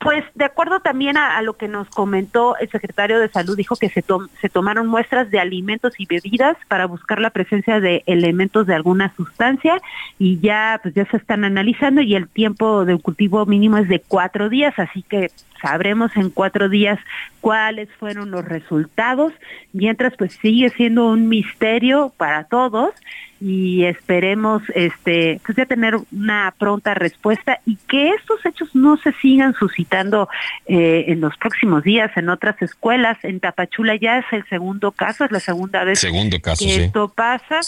[0.01, 3.89] Pues de acuerdo también a, lo que nos comentó el secretario de Salud, dijo que
[3.89, 4.05] se,
[4.41, 9.13] se tomaron muestras de alimentos y bebidas para buscar la presencia de elementos de alguna
[9.17, 9.81] sustancia
[10.17, 13.99] y ya pues ya se están analizando y el tiempo de cultivo mínimo es de
[13.99, 16.99] cuatro días, así que sabremos en cuatro días
[17.41, 19.33] cuáles fueron los resultados,
[19.73, 22.95] mientras pues sigue siendo un misterio para todos
[23.41, 29.13] y esperemos este pues ya tener una pronta respuesta y que estos hechos no se
[29.13, 30.29] sigan suscitando
[30.67, 33.19] eh, en los próximos días en otras escuelas.
[33.23, 37.09] En Tapachula ya es el segundo caso es la segunda vez segundo caso, que esto
[37.09, 37.61] pasa.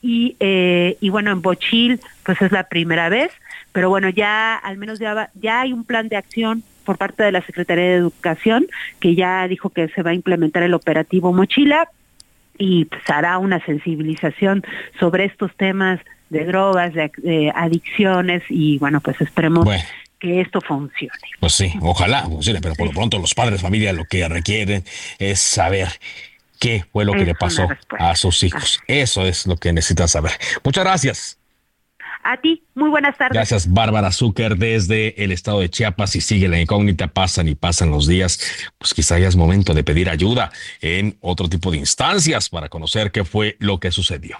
[0.00, 3.30] Y eh, y bueno en Bochil pues es la primera vez.
[3.70, 7.32] Pero bueno ya al menos ya ya hay un plan de acción por parte de
[7.32, 8.66] la Secretaría de Educación,
[9.00, 11.88] que ya dijo que se va a implementar el operativo Mochila
[12.58, 14.62] y pues, hará una sensibilización
[14.98, 19.68] sobre estos temas de drogas, de, adicciones y bueno, pues esperemos
[20.18, 21.12] que esto funcione.
[21.40, 24.84] Pues sí, ojalá funcione, pero por lo pronto los padres de familia lo que requieren
[25.18, 25.88] es saber
[26.58, 27.68] qué fue lo que le pasó
[27.98, 28.80] a sus hijos.
[28.86, 30.32] Eso es lo que necesitan saber.
[30.64, 31.41] Muchas gracias.
[32.24, 33.34] A ti, muy buenas tardes.
[33.34, 36.14] Gracias, Bárbara Zucker, desde el estado de Chiapas.
[36.14, 38.38] Y sigue la incógnita, pasan y pasan los días.
[38.78, 43.10] Pues quizá ya es momento de pedir ayuda en otro tipo de instancias para conocer
[43.10, 44.36] qué fue lo que sucedió.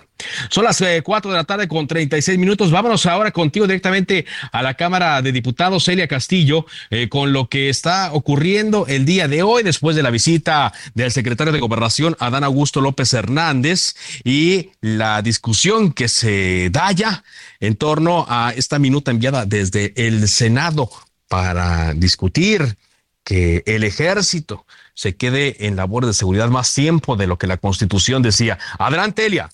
[0.49, 2.71] Son las eh, cuatro de la tarde con 36 minutos.
[2.71, 7.68] Vámonos ahora contigo directamente a la Cámara de Diputados, Celia Castillo, eh, con lo que
[7.68, 12.45] está ocurriendo el día de hoy después de la visita del secretario de Gobernación, Adán
[12.45, 17.25] Augusto López Hernández, y la discusión que se da ya
[17.61, 20.91] en torno a esta minuta enviada desde el Senado
[21.29, 22.77] para discutir
[23.25, 27.57] que el ejército se quede en labor de seguridad más tiempo de lo que la
[27.57, 28.59] Constitución decía.
[28.79, 29.49] Adelante, Elia.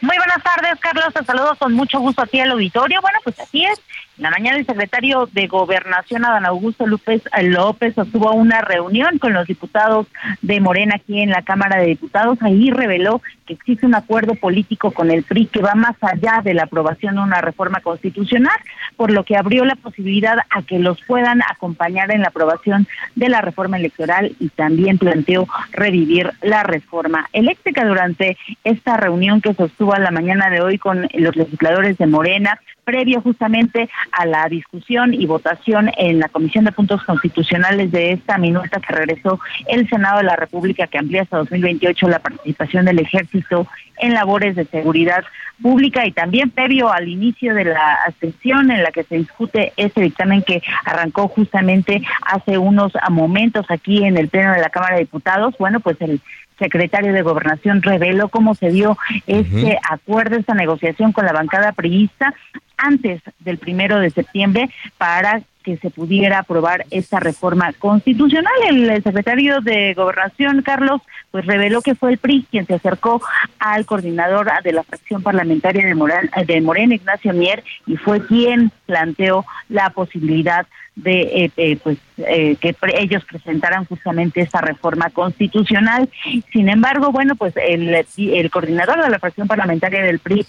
[0.00, 1.12] Muy buenas tardes, Carlos.
[1.12, 3.00] Te saludo con mucho gusto a ti al auditorio.
[3.00, 3.80] Bueno, pues así es.
[4.18, 9.32] En la mañana el secretario de Gobernación, Adán Augusto López López, sostuvo una reunión con
[9.32, 10.08] los diputados
[10.42, 12.36] de Morena aquí en la Cámara de Diputados.
[12.42, 16.52] Ahí reveló que existe un acuerdo político con el PRI que va más allá de
[16.52, 18.58] la aprobación de una reforma constitucional,
[18.96, 23.28] por lo que abrió la posibilidad a que los puedan acompañar en la aprobación de
[23.28, 29.94] la reforma electoral y también planteó revivir la reforma eléctrica durante esta reunión que sostuvo
[29.94, 35.14] a la mañana de hoy con los legisladores de Morena, previo justamente a la discusión
[35.14, 40.18] y votación en la Comisión de Puntos Constitucionales de esta minuta que regresó el Senado
[40.18, 43.66] de la República que amplía hasta 2028 la participación del ejército
[43.98, 45.24] en labores de seguridad
[45.60, 50.02] pública y también previo al inicio de la sesión en la que se discute este
[50.02, 55.02] dictamen que arrancó justamente hace unos momentos aquí en el Pleno de la Cámara de
[55.02, 55.54] Diputados.
[55.58, 56.20] Bueno, pues el
[56.58, 58.96] secretario de Gobernación reveló cómo se dio
[59.26, 62.34] este acuerdo, esta negociación con la bancada priista
[62.76, 68.52] antes del primero de septiembre para que se pudiera aprobar esta reforma constitucional.
[68.70, 73.20] El secretario de Gobernación, Carlos, pues reveló que fue el PRI quien se acercó
[73.58, 78.72] al coordinador de la fracción parlamentaria de, Morán, de Morena, Ignacio Mier, y fue quien
[78.86, 80.66] planteó la posibilidad
[80.98, 86.08] de eh, eh, pues eh, que ellos presentaran justamente esta reforma constitucional.
[86.52, 90.46] Sin embargo, bueno, pues el, el coordinador de la fracción parlamentaria del PRI,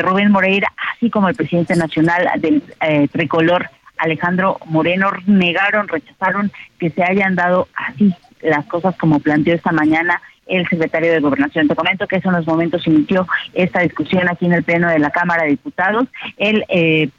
[0.00, 2.62] Rubén Moreira, así como el presidente nacional del
[3.10, 8.12] tricolor, Alejandro Moreno, negaron, rechazaron que se hayan dado así
[8.42, 11.68] las cosas como planteó esta mañana el secretario de Gobernación.
[11.68, 15.10] Te comento que hace unos momentos inició esta discusión aquí en el Pleno de la
[15.10, 16.08] Cámara de Diputados.
[16.36, 17.10] Él eh,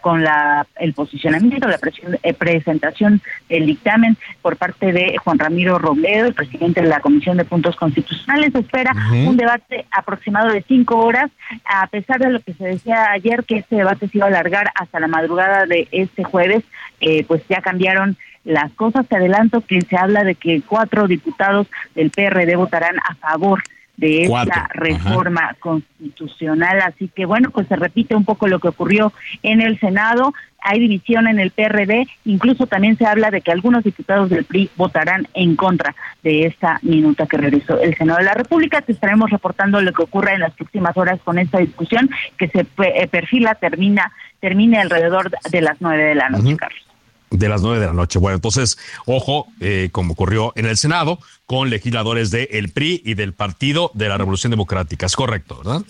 [0.00, 1.78] con la, el posicionamiento, la
[2.22, 7.36] eh, presentación del dictamen por parte de Juan Ramiro Robledo, el presidente de la Comisión
[7.36, 8.54] de Puntos Constitucionales.
[8.54, 11.30] Espera un debate aproximado de cinco horas,
[11.64, 14.70] a pesar de lo que se decía ayer, que este debate se iba a alargar
[14.74, 16.62] hasta la madrugada de este jueves,
[17.00, 19.06] eh, pues ya cambiaron las cosas.
[19.06, 23.62] Te adelanto que se habla de que cuatro diputados del PRD votarán a favor
[23.96, 26.80] de esta reforma constitucional.
[26.80, 29.12] Así que bueno, pues se repite un poco lo que ocurrió
[29.42, 30.32] en el Senado.
[30.64, 34.70] Hay división en el PRD, incluso también se habla de que algunos diputados del PRI
[34.76, 38.80] votarán en contra de esta minuta que realizó el Senado de la República.
[38.80, 42.60] Te estaremos reportando lo que ocurra en las próximas horas con esta discusión que se
[42.60, 46.91] eh, perfila, termina, termine alrededor de las nueve de la noche, Carlos
[47.32, 48.18] de las nueve de la noche.
[48.18, 53.32] Bueno, entonces, ojo, eh, como ocurrió en el Senado, con legisladores del PRI y del
[53.32, 55.06] Partido de la Revolución Democrática.
[55.06, 55.82] Es correcto, ¿verdad?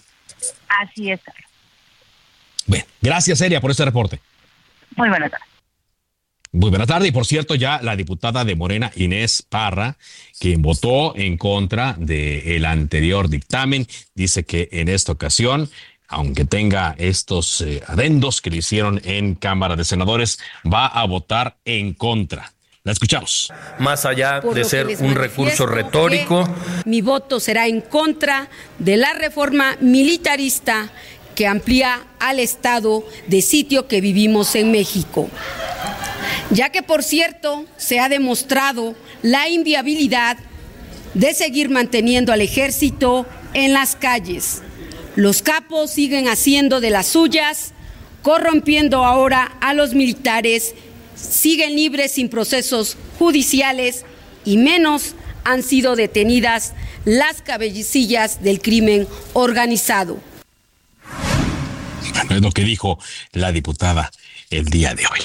[0.69, 1.21] Así es.
[2.67, 4.21] Bien, gracias, Eria, por este reporte.
[4.97, 5.45] Muy buena tarde.
[6.53, 7.09] Muy buena tarde.
[7.09, 9.97] Y por cierto, ya la diputada de Morena, Inés Parra,
[10.39, 15.71] quien votó en contra del anterior dictamen, dice que en esta ocasión
[16.13, 20.39] aunque tenga estos eh, adendos que le hicieron en Cámara de Senadores,
[20.71, 22.53] va a votar en contra.
[22.85, 23.53] La escuchamos.
[23.79, 26.49] Más allá de ser un recurso retórico.
[26.85, 28.49] Mi voto será en contra
[28.79, 30.91] de la reforma militarista
[31.35, 35.31] que amplía al estado de sitio que vivimos en México.
[36.51, 40.37] Ya que, por cierto, se ha demostrado la inviabilidad
[41.15, 44.63] de seguir manteniendo al ejército en las calles
[45.17, 47.73] los capos siguen haciendo de las suyas,
[48.23, 50.75] corrompiendo ahora a los militares,
[51.15, 54.05] siguen libres sin procesos judiciales
[54.45, 56.73] y menos han sido detenidas
[57.05, 60.19] las cabecillas del crimen organizado.
[62.31, 62.99] es lo que dijo
[63.33, 64.11] la diputada
[64.51, 65.21] el día de hoy.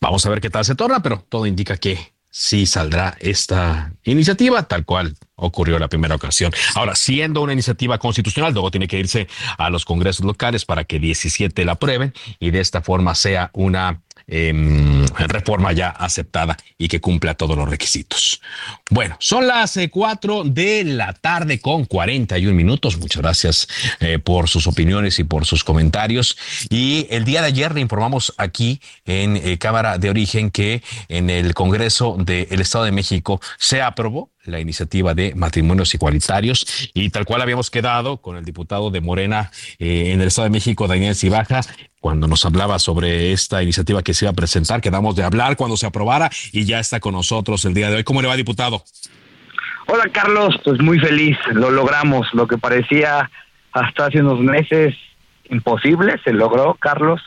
[0.00, 4.62] Vamos a ver qué tal se torna, pero todo indica que sí saldrá esta iniciativa
[4.64, 6.52] tal cual ocurrió la primera ocasión.
[6.74, 10.98] Ahora, siendo una iniciativa constitucional, luego tiene que irse a los congresos locales para que
[10.98, 17.00] 17 la aprueben y de esta forma sea una Em, reforma ya aceptada y que
[17.00, 18.42] cumpla todos los requisitos.
[18.90, 22.98] Bueno, son las eh, cuatro de la tarde con 41 minutos.
[22.98, 23.68] Muchas gracias
[24.00, 26.36] eh, por sus opiniones y por sus comentarios.
[26.68, 31.30] Y el día de ayer le informamos aquí en eh, Cámara de Origen que en
[31.30, 36.90] el Congreso del Estado de México se aprobó la iniciativa de matrimonios igualitarios.
[36.94, 40.88] Y tal cual habíamos quedado con el diputado de Morena en el Estado de México,
[40.88, 41.60] Daniel Cibaja,
[42.00, 45.76] cuando nos hablaba sobre esta iniciativa que se iba a presentar, quedamos de hablar cuando
[45.76, 48.04] se aprobara y ya está con nosotros el día de hoy.
[48.04, 48.84] ¿Cómo le va, diputado?
[49.86, 53.30] Hola, Carlos, pues muy feliz, lo logramos, lo que parecía
[53.72, 54.94] hasta hace unos meses
[55.50, 57.22] imposible, se logró, Carlos,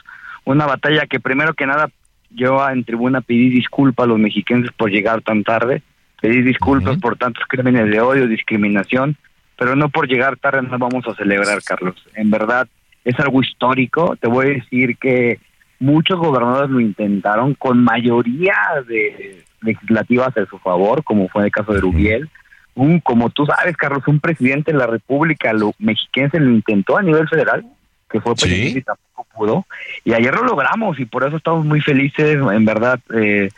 [0.46, 1.90] una batalla que primero que nada
[2.30, 5.82] yo en tribuna pedí disculpas a los mexicanos por llegar tan tarde,
[6.22, 9.18] pedí disculpas por tantos crímenes de odio, discriminación,
[9.58, 11.96] pero no por llegar tarde no vamos a celebrar, Carlos.
[12.16, 12.68] En verdad,
[13.04, 14.16] es algo histórico.
[14.16, 15.40] Te voy a decir que
[15.80, 18.56] muchos gobernadores lo intentaron con mayoría
[18.88, 22.30] de legislativas a su favor, como fue el caso de Rubiel.
[22.74, 27.02] Un, como tú sabes, Carlos, un presidente de la República lo, mexiquense lo intentó a
[27.02, 27.66] nivel federal,
[28.10, 29.66] que fue presidente y tampoco pudo.
[30.06, 33.00] Y ayer lo logramos y por eso estamos muy felices, en verdad.
[33.14, 33.50] Eh,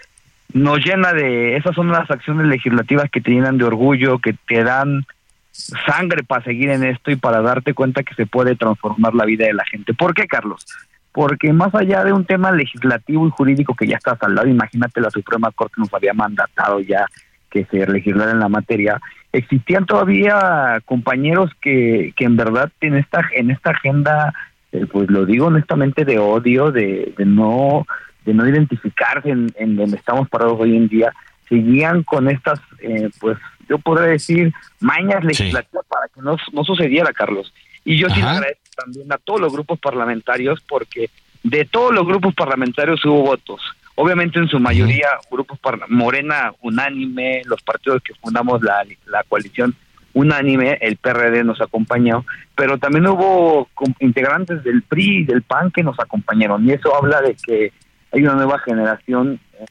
[0.53, 4.63] nos llena de, esas son las acciones legislativas que te llenan de orgullo, que te
[4.63, 5.05] dan
[5.51, 9.45] sangre para seguir en esto y para darte cuenta que se puede transformar la vida
[9.45, 9.93] de la gente.
[9.93, 10.65] ¿Por qué, Carlos?
[11.11, 15.11] Porque más allá de un tema legislativo y jurídico que ya está saldado, imagínate la
[15.11, 17.05] Suprema Corte nos había mandatado ya
[17.51, 18.99] que se legislara en la materia,
[19.31, 24.33] existían todavía compañeros que, que en verdad en esta, en esta agenda,
[24.71, 27.85] eh, pues lo digo honestamente, de odio, de, de no
[28.25, 31.13] de no identificarse en, en donde estamos parados hoy en día,
[31.49, 33.37] seguían con estas, eh, pues
[33.69, 37.53] yo podría decir, mañas legislativas para que no, no sucediera, Carlos.
[37.85, 41.09] Y yo sí le agradezco también a todos los grupos parlamentarios porque
[41.43, 43.61] de todos los grupos parlamentarios hubo votos.
[43.95, 49.75] Obviamente en su mayoría grupos para Morena unánime, los partidos que fundamos la, la coalición
[50.13, 53.67] unánime, el PRD nos acompañó, pero también hubo
[53.99, 57.73] integrantes del PRI y del PAN que nos acompañaron y eso habla de que
[58.13, 59.65] hay una nueva generación eh,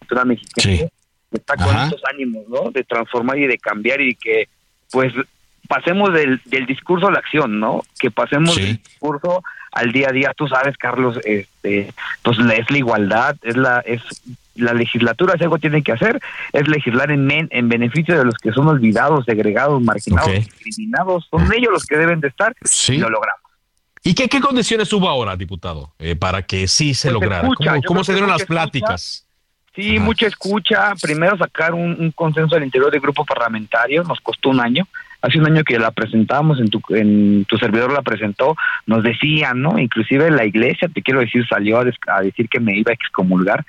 [0.00, 0.76] cultura mexicana
[1.30, 2.70] que está con estos ánimos, ¿no?
[2.70, 4.48] De transformar y de cambiar y que,
[4.90, 5.12] pues,
[5.68, 7.82] pasemos del, del discurso a la acción, ¿no?
[7.98, 9.42] Que pasemos del discurso
[9.72, 10.32] al día a día.
[10.36, 11.92] Tú sabes, Carlos, este,
[12.22, 14.02] pues es la igualdad, es la es
[14.54, 16.18] la legislatura si algo tiene que hacer
[16.52, 21.26] es legislar en, en beneficio de los que son olvidados, segregados, marginados, discriminados.
[21.30, 22.54] Son ellos los que deben de estar
[22.88, 23.45] y lo logramos.
[24.06, 27.48] ¿Y qué, qué condiciones hubo ahora, diputado, eh, para que sí se pues lograra?
[27.84, 29.26] ¿Cómo, se dieron las pláticas?
[29.74, 30.94] Sí, mucha escucha.
[31.02, 34.86] Primero sacar un, consenso al interior del grupo parlamentario, nos costó un año.
[35.22, 38.54] Hace un año que la presentamos, en tu, en tu servidor la presentó,
[38.86, 39.76] nos decían, ¿no?
[39.76, 43.64] Inclusive la iglesia, te quiero decir, salió a decir que me iba a excomulgar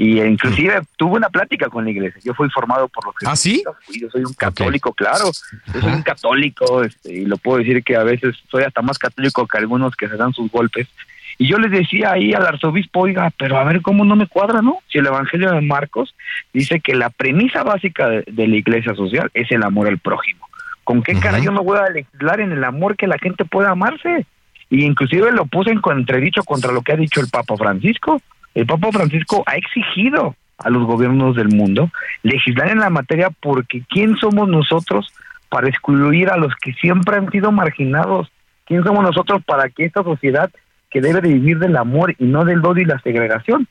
[0.00, 2.18] y inclusive tuve una plática con la iglesia.
[2.24, 3.62] Yo fui formado por los ¿Ah, sí?
[4.00, 5.26] Yo soy un católico, claro.
[5.74, 8.98] Yo soy un católico este, y lo puedo decir que a veces soy hasta más
[8.98, 10.88] católico que algunos que se dan sus golpes.
[11.36, 14.62] Y yo les decía ahí al arzobispo, oiga, pero a ver cómo no me cuadra,
[14.62, 14.78] ¿no?
[14.88, 16.14] Si el Evangelio de Marcos
[16.54, 20.48] dice que la premisa básica de, la iglesia social es el amor al prójimo.
[20.82, 23.72] ¿Con qué cara yo me voy a legislar en el amor que la gente pueda
[23.72, 24.24] amarse?
[24.70, 28.22] Y inclusive lo puse en contradicho contra lo que ha dicho el Papa Francisco.
[28.54, 31.90] El Papa Francisco ha exigido a los gobiernos del mundo
[32.22, 35.12] legislar en la materia porque ¿quién somos nosotros
[35.48, 38.30] para excluir a los que siempre han sido marginados?
[38.66, 40.50] ¿Quién somos nosotros para que esta sociedad
[40.90, 43.68] que debe de vivir del amor y no del odio y la segregación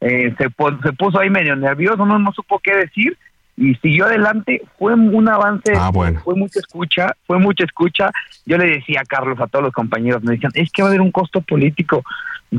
[0.00, 3.16] eh, se, se puso ahí medio nervioso, no, no supo qué decir
[3.56, 5.92] y siguió adelante, fue un avance, ah,
[6.24, 8.10] fue mucha escucha, fue mucha escucha.
[8.46, 10.90] Yo le decía a Carlos, a todos los compañeros, me decían, es que va a
[10.90, 12.02] haber un costo político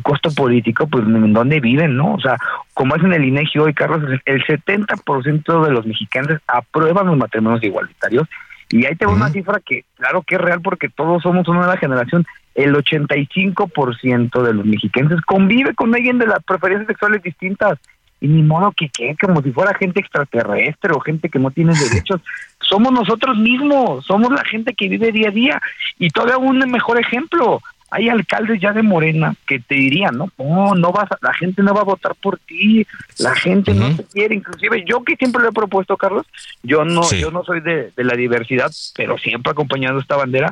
[0.02, 2.16] costo político, pues en dónde viven, ¿no?
[2.16, 2.38] O sea,
[2.74, 7.64] como es en el INEGI hoy, Carlos, el 70% de los mexicanos aprueban los matrimonios
[7.64, 8.28] igualitarios
[8.70, 11.78] y ahí tengo una cifra que, claro que es real porque todos somos una nueva
[11.78, 12.26] generación,
[12.56, 17.78] el 85% de los mexicanos convive con alguien de las preferencias sexuales distintas
[18.20, 21.74] y ni modo que quede como si fuera gente extraterrestre o gente que no tiene
[21.74, 22.22] derechos.
[22.62, 25.62] Somos nosotros mismos, somos la gente que vive día a día.
[26.00, 27.62] Y todavía un mejor ejemplo,
[27.94, 31.76] hay alcaldes ya de Morena que te dirían, no, no, no vas, la gente no
[31.76, 32.88] va a votar por ti,
[33.20, 36.26] la gente no te quiere, inclusive yo que siempre lo he propuesto, Carlos,
[36.64, 40.52] yo no, yo no soy de, la diversidad, pero siempre acompañando esta bandera,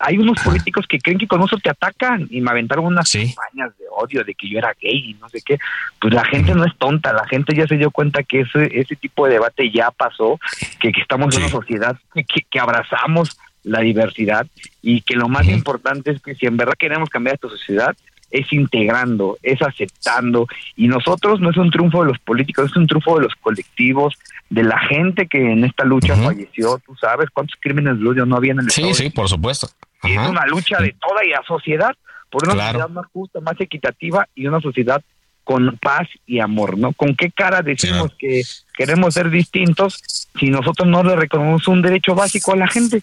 [0.00, 3.78] hay unos políticos que creen que con eso te atacan y me aventaron unas campañas
[3.78, 5.58] de odio de que yo era gay y no sé qué,
[6.00, 8.96] pues la gente no es tonta, la gente ya se dio cuenta que ese, ese
[8.96, 10.40] tipo de debate ya pasó,
[10.80, 14.46] que, estamos en una sociedad que, que abrazamos la diversidad
[14.82, 17.94] y que lo más importante es que si en verdad queremos cambiar esta sociedad,
[18.30, 20.46] es integrando, es aceptando.
[20.76, 24.14] Y nosotros no es un triunfo de los políticos, es un triunfo de los colectivos,
[24.48, 26.80] de la gente que en esta lucha falleció.
[26.86, 29.68] Tú sabes cuántos crímenes de odio no había en el Sí, sí, por supuesto.
[30.02, 31.94] es una lucha de toda la sociedad
[32.30, 35.02] por una sociedad más justa, más equitativa y una sociedad
[35.42, 36.92] con paz y amor, ¿no?
[36.92, 38.42] ¿Con qué cara decimos que
[38.76, 40.00] queremos ser distintos
[40.38, 43.02] si nosotros no le reconocemos un derecho básico a la gente?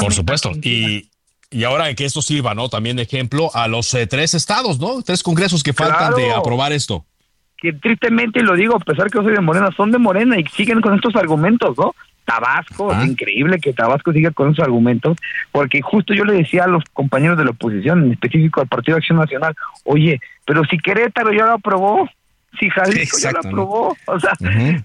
[0.00, 0.52] Por supuesto.
[0.62, 1.08] Y,
[1.50, 2.68] y ahora que esto sirva, ¿no?
[2.68, 5.02] También de ejemplo a los eh, tres estados, ¿no?
[5.02, 7.04] Tres congresos que faltan de aprobar esto.
[7.58, 10.44] Que tristemente lo digo, a pesar que yo soy de Morena, son de Morena y
[10.46, 11.94] siguen con estos argumentos, ¿no?
[12.26, 15.16] Tabasco, es increíble que Tabasco siga con esos argumentos,
[15.52, 18.96] porque justo yo le decía a los compañeros de la oposición, en específico al Partido
[18.96, 19.54] de Acción Nacional,
[19.84, 22.08] oye, pero si Querétaro ya lo aprobó,
[22.58, 24.32] si Jalisco ya lo aprobó, o sea,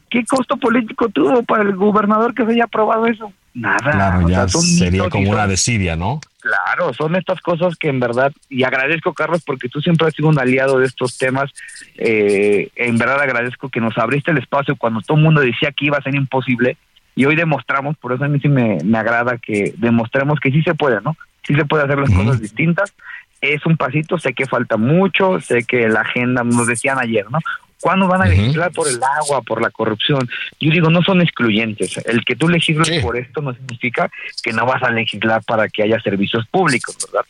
[0.09, 3.31] ¿qué costo político tuvo para el gobernador que se haya aprobado eso?
[3.53, 3.77] Nada.
[3.79, 6.21] Claro, ya sería como una desidia, ¿no?
[6.41, 10.29] Claro, son estas cosas que en verdad, y agradezco Carlos porque tú siempre has sido
[10.29, 11.51] un aliado de estos temas,
[11.97, 15.85] eh, en verdad agradezco que nos abriste el espacio cuando todo el mundo decía que
[15.85, 16.77] iba a ser imposible
[17.15, 20.73] y hoy demostramos, por eso a mí sí me, agrada que demostremos que sí se
[20.73, 21.15] puede, ¿no?
[21.43, 22.93] Sí se puede hacer las cosas distintas,
[23.41, 27.39] es un pasito, sé que falta mucho, sé que la agenda, nos decían ayer, ¿no?
[27.81, 30.29] ¿Cuándo van a legislar por el agua, por la corrupción?
[30.59, 31.97] Yo digo, no son excluyentes.
[32.05, 34.09] El que tú legisles por esto no significa
[34.43, 37.25] que no vas a legislar para que haya servicios públicos, ¿verdad?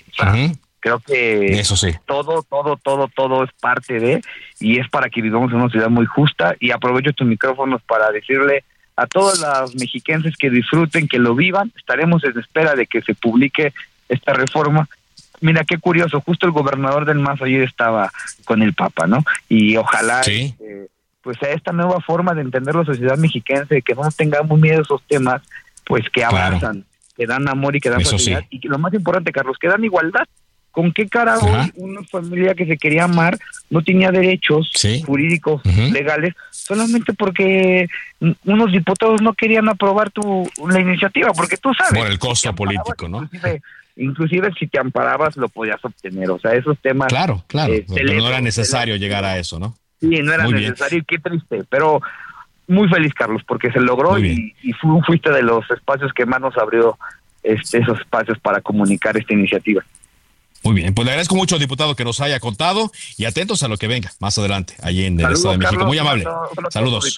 [0.81, 1.93] Creo que Eso sí.
[2.05, 4.21] todo, todo, todo, todo es parte de
[4.59, 8.11] y es para que vivamos en una ciudad muy justa y aprovecho tus micrófonos para
[8.11, 8.63] decirle
[8.95, 13.13] a todos los mexiquenses que disfruten, que lo vivan, estaremos en espera de que se
[13.13, 13.73] publique
[14.09, 14.89] esta reforma.
[15.41, 18.11] Mira qué curioso, justo el gobernador del MAS ayer estaba
[18.45, 19.23] con el Papa, ¿no?
[19.49, 20.87] Y ojalá este,
[21.21, 24.81] pues a esta nueva forma de entender la sociedad mexiquense, que no tengamos miedo a
[24.83, 25.41] esos temas,
[25.85, 26.85] pues que avanzan,
[27.17, 29.83] que dan amor y que dan facilidad y que lo más importante, Carlos, que dan
[29.83, 30.25] igualdad.
[30.71, 31.37] ¿Con qué cara
[31.75, 33.37] una familia que se quería amar
[33.69, 34.71] no tenía derechos
[35.05, 37.87] jurídicos legales solamente porque
[38.45, 41.33] unos diputados no querían aprobar tu la iniciativa?
[41.33, 42.01] Porque tú sabes.
[42.01, 43.29] Por el costo político, ¿no?
[43.95, 46.29] Inclusive, si te amparabas lo podías obtener.
[46.31, 47.07] O sea, esos temas.
[47.07, 47.73] Claro, claro.
[47.73, 49.75] Eh, pero no era necesario llegar a eso, ¿no?
[49.99, 51.63] Sí, no era necesario y qué triste.
[51.69, 52.01] Pero
[52.67, 54.73] muy feliz, Carlos, porque se logró y, y
[55.05, 56.97] fuiste de los espacios que más nos abrió
[57.43, 59.83] este, esos espacios para comunicar esta iniciativa.
[60.63, 63.77] Muy bien, pues le agradezco mucho, diputado, que nos haya contado y atentos a lo
[63.77, 65.85] que venga más adelante, allí en el Estado de México.
[65.85, 66.25] Muy amable.
[66.69, 67.17] Saludos.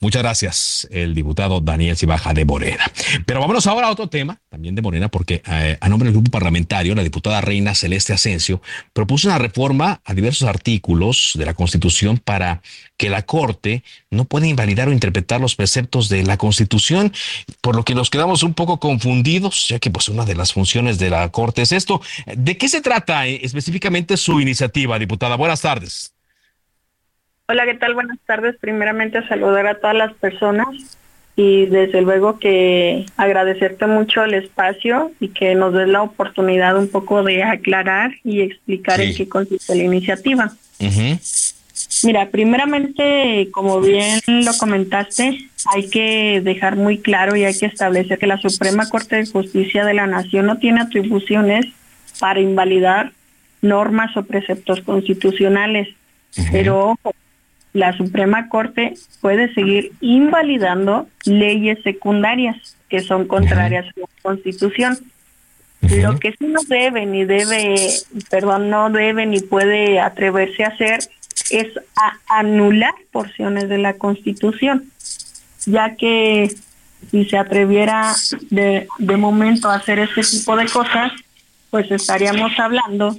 [0.00, 2.84] Muchas gracias, el diputado Daniel Cibaja de Morena.
[3.26, 6.30] Pero vámonos ahora a otro tema, también de Morena, porque eh, a nombre del grupo
[6.30, 8.62] parlamentario, la diputada Reina Celeste Asensio
[8.92, 12.62] propuso una reforma a diversos artículos de la Constitución para
[13.00, 17.14] que la Corte no puede invalidar o interpretar los preceptos de la Constitución,
[17.62, 20.98] por lo que nos quedamos un poco confundidos, ya que pues una de las funciones
[20.98, 22.02] de la Corte es esto.
[22.26, 25.36] ¿De qué se trata eh, específicamente su iniciativa, diputada?
[25.36, 26.12] Buenas tardes.
[27.48, 27.94] Hola, ¿qué tal?
[27.94, 28.56] Buenas tardes.
[28.60, 30.68] Primeramente saludar a todas las personas
[31.36, 36.88] y desde luego que agradecerte mucho el espacio y que nos des la oportunidad un
[36.88, 40.52] poco de aclarar y explicar en qué consiste la iniciativa.
[42.02, 48.18] Mira, primeramente, como bien lo comentaste, hay que dejar muy claro y hay que establecer
[48.18, 51.66] que la Suprema Corte de Justicia de la Nación no tiene atribuciones
[52.18, 53.12] para invalidar
[53.60, 55.88] normas o preceptos constitucionales.
[56.50, 57.14] Pero ojo,
[57.72, 64.98] la Suprema Corte puede seguir invalidando leyes secundarias que son contrarias a la Constitución.
[65.82, 67.76] Lo que sí no debe ni debe,
[68.28, 71.00] perdón, no debe ni puede atreverse a hacer
[71.50, 74.90] es a anular porciones de la Constitución,
[75.66, 76.54] ya que
[77.10, 78.14] si se atreviera
[78.50, 81.12] de, de momento a hacer este tipo de cosas,
[81.70, 83.16] pues estaríamos hablando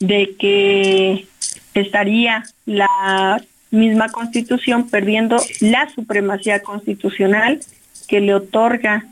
[0.00, 1.26] de que
[1.74, 3.40] estaría la
[3.70, 7.60] misma constitución perdiendo la supremacía constitucional
[8.08, 9.06] que le otorga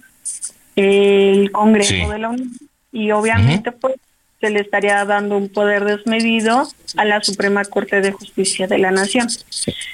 [0.76, 2.50] el Congreso de la Unión.
[2.92, 3.94] Y obviamente pues
[4.44, 6.68] se le estaría dando un poder desmedido
[6.98, 9.26] a la Suprema Corte de Justicia de la Nación.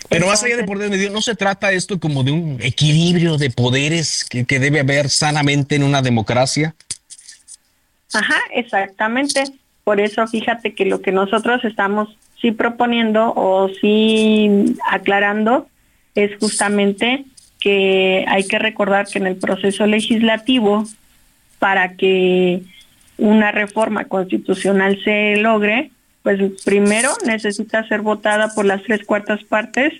[0.09, 3.51] Pero más allá de poder desmedido, ¿no se trata esto como de un equilibrio de
[3.51, 6.75] poderes que, que debe haber sanamente en una democracia?
[8.13, 9.45] Ajá, exactamente.
[9.85, 12.09] Por eso fíjate que lo que nosotros estamos
[12.41, 15.69] sí proponiendo o sí aclarando
[16.17, 17.25] es justamente
[17.61, 20.87] que hay que recordar que en el proceso legislativo,
[21.61, 22.63] para que
[23.21, 25.91] una reforma constitucional se logre,
[26.23, 29.93] pues primero necesita ser votada por las tres cuartas partes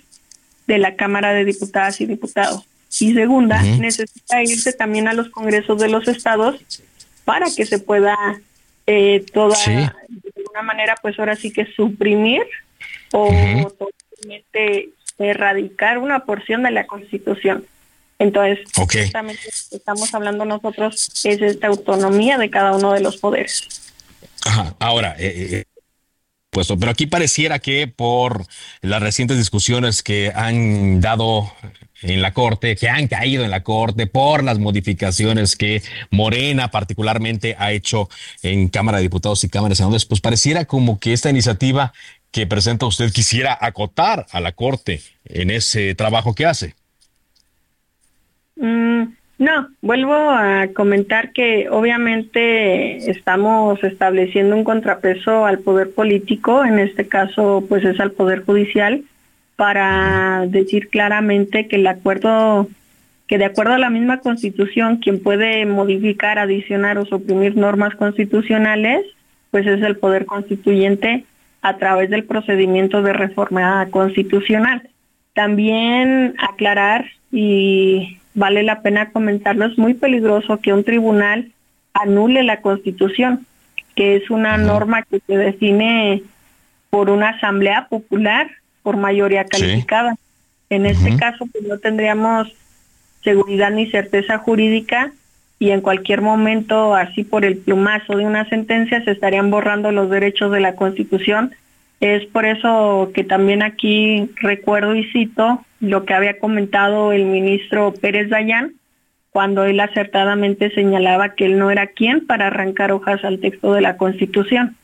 [0.67, 2.65] de la Cámara de Diputadas y Diputados.
[2.99, 6.59] Y segunda, necesita irse también a los congresos de los estados
[7.23, 8.17] para que se pueda
[8.87, 9.91] eh, toda, de
[10.35, 12.43] alguna manera, pues ahora sí que suprimir
[13.13, 13.29] o
[13.77, 17.65] totalmente erradicar una porción de la Constitución.
[18.21, 19.41] Entonces, justamente
[19.71, 23.67] estamos hablando nosotros es esta autonomía de cada uno de los poderes.
[24.45, 24.75] Ajá.
[24.77, 25.63] Ahora, eh, eh,
[26.51, 28.45] pues, pero aquí pareciera que por
[28.81, 31.51] las recientes discusiones que han dado
[32.03, 37.55] en la Corte, que han caído en la Corte, por las modificaciones que Morena particularmente
[37.57, 38.07] ha hecho
[38.43, 41.91] en Cámara de Diputados y Cámara de Senadores, pues pareciera como que esta iniciativa
[42.29, 46.75] que presenta usted quisiera acotar a la Corte en ese trabajo que hace.
[48.61, 56.77] Mm, no, vuelvo a comentar que obviamente estamos estableciendo un contrapeso al poder político, en
[56.77, 59.03] este caso pues es al poder judicial,
[59.55, 62.67] para decir claramente que el acuerdo,
[63.25, 69.03] que de acuerdo a la misma constitución, quien puede modificar, adicionar o suprimir normas constitucionales,
[69.49, 71.25] pues es el poder constituyente
[71.63, 74.87] a través del procedimiento de reforma constitucional.
[75.33, 81.51] También aclarar y vale la pena comentarlo, es muy peligroso que un tribunal
[81.93, 83.45] anule la constitución,
[83.95, 86.23] que es una norma que se define
[86.89, 88.49] por una asamblea popular
[88.83, 90.15] por mayoría calificada.
[90.69, 92.47] En este caso, pues no tendríamos
[93.23, 95.11] seguridad ni certeza jurídica
[95.59, 100.09] y en cualquier momento, así por el plumazo de una sentencia, se estarían borrando los
[100.09, 101.53] derechos de la Constitución.
[102.01, 107.93] Es por eso que también aquí recuerdo y cito lo que había comentado el ministro
[107.93, 108.73] Pérez Dayán,
[109.29, 113.81] cuando él acertadamente señalaba que él no era quien para arrancar hojas al texto de
[113.81, 114.75] la Constitución.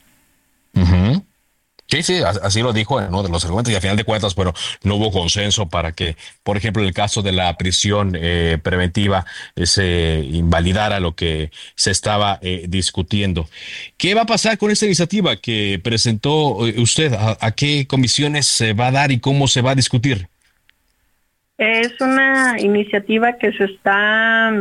[1.90, 4.36] Sí, sí, así lo dijo en uno de los argumentos y al final de cuentas,
[4.36, 8.58] bueno, no hubo consenso para que, por ejemplo, en el caso de la prisión eh,
[8.62, 9.26] preventiva
[9.56, 13.48] eh, se invalidara lo que se estaba eh, discutiendo.
[13.96, 17.14] ¿Qué va a pasar con esta iniciativa que presentó usted?
[17.14, 20.28] ¿A, qué comisiones se va a dar y cómo se va a discutir?
[21.58, 24.52] Es una iniciativa que se está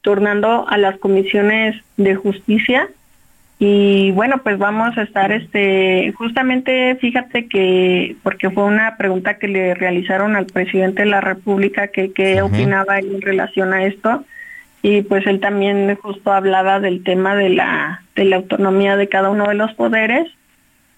[0.00, 2.88] turnando a las comisiones de justicia
[3.58, 9.48] y bueno, pues vamos a estar, este, justamente fíjate que, porque fue una pregunta que
[9.48, 14.24] le realizaron al presidente de la República, que qué opinaba en relación a esto,
[14.82, 19.30] y pues él también justo hablaba del tema de la, de la autonomía de cada
[19.30, 20.28] uno de los poderes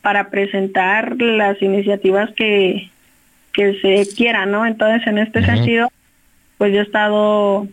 [0.03, 2.91] para presentar las iniciativas que,
[3.53, 4.67] que se quieran, ¿no?
[4.67, 5.91] Entonces, en este sentido,
[6.59, 7.69] pues yo he estado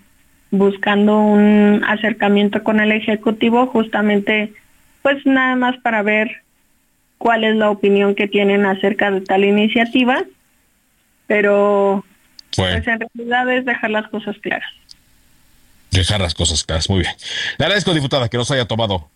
[0.51, 4.53] buscando un acercamiento con el Ejecutivo justamente
[5.05, 6.41] pues nada más para ver
[7.19, 10.23] cuál es la opinión que tienen acerca de tal iniciativa,
[11.27, 12.03] pero
[12.55, 14.67] pues en realidad es dejar las cosas claras.
[15.91, 17.13] Dejar las cosas claras, muy bien.
[17.59, 19.07] Le agradezco, diputada, que nos haya tomado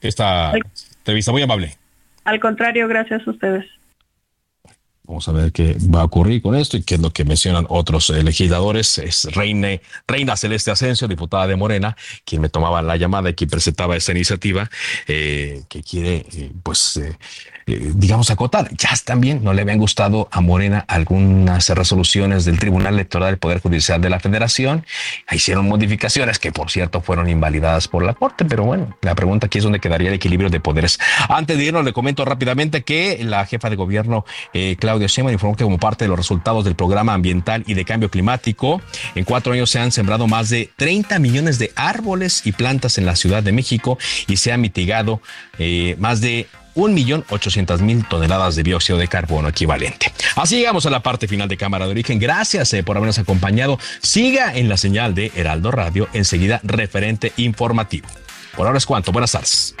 [0.00, 0.52] esta
[0.98, 1.76] entrevista, muy amable.
[2.22, 3.66] Al contrario, gracias a ustedes.
[5.06, 7.64] Vamos a ver qué va a ocurrir con esto y qué es lo que mencionan
[7.68, 8.98] otros eh, legisladores.
[8.98, 9.68] Es Reina,
[10.08, 14.10] Reina Celeste Asensio, diputada de Morena, quien me tomaba la llamada y quien presentaba esta
[14.10, 14.68] iniciativa,
[15.06, 17.00] eh, que quiere, eh, pues,
[17.68, 18.70] eh, digamos, acotar.
[18.76, 23.60] Ya también no le habían gustado a Morena algunas resoluciones del Tribunal Electoral del Poder
[23.60, 24.86] Judicial de la Federación.
[25.32, 29.58] Hicieron modificaciones que, por cierto, fueron invalidadas por la Corte, pero bueno, la pregunta aquí
[29.58, 31.00] es dónde quedaría el equilibrio de poderes.
[31.28, 35.56] Antes de irnos, le comento rápidamente que la jefa de gobierno, eh, Claudia Sheinbaum, informó
[35.56, 38.80] que como parte de los resultados del programa ambiental y de cambio climático,
[39.16, 43.06] en cuatro años se han sembrado más de 30 millones de árboles y plantas en
[43.06, 43.98] la Ciudad de México
[44.28, 45.20] y se ha mitigado
[45.58, 46.46] eh, más de
[46.76, 50.12] 1.800.000 toneladas de dióxido de carbono equivalente.
[50.36, 52.18] Así llegamos a la parte final de Cámara de Origen.
[52.18, 53.78] Gracias eh, por habernos acompañado.
[54.00, 58.06] Siga en la señal de Heraldo Radio, enseguida referente informativo.
[58.56, 59.12] Por ahora es cuanto.
[59.12, 59.74] Buenas tardes.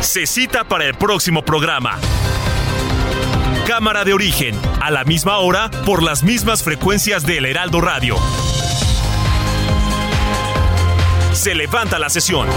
[0.00, 1.98] Se cita para el próximo programa.
[3.66, 8.16] Cámara de origen, a la misma hora, por las mismas frecuencias del Heraldo Radio.
[11.36, 12.48] Se levanta la sesión.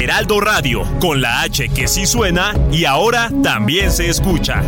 [0.00, 4.62] Heraldo Radio, con la H que sí suena y ahora también se escucha.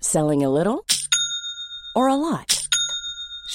[0.00, 0.84] Selling a little
[1.94, 2.65] or a lot?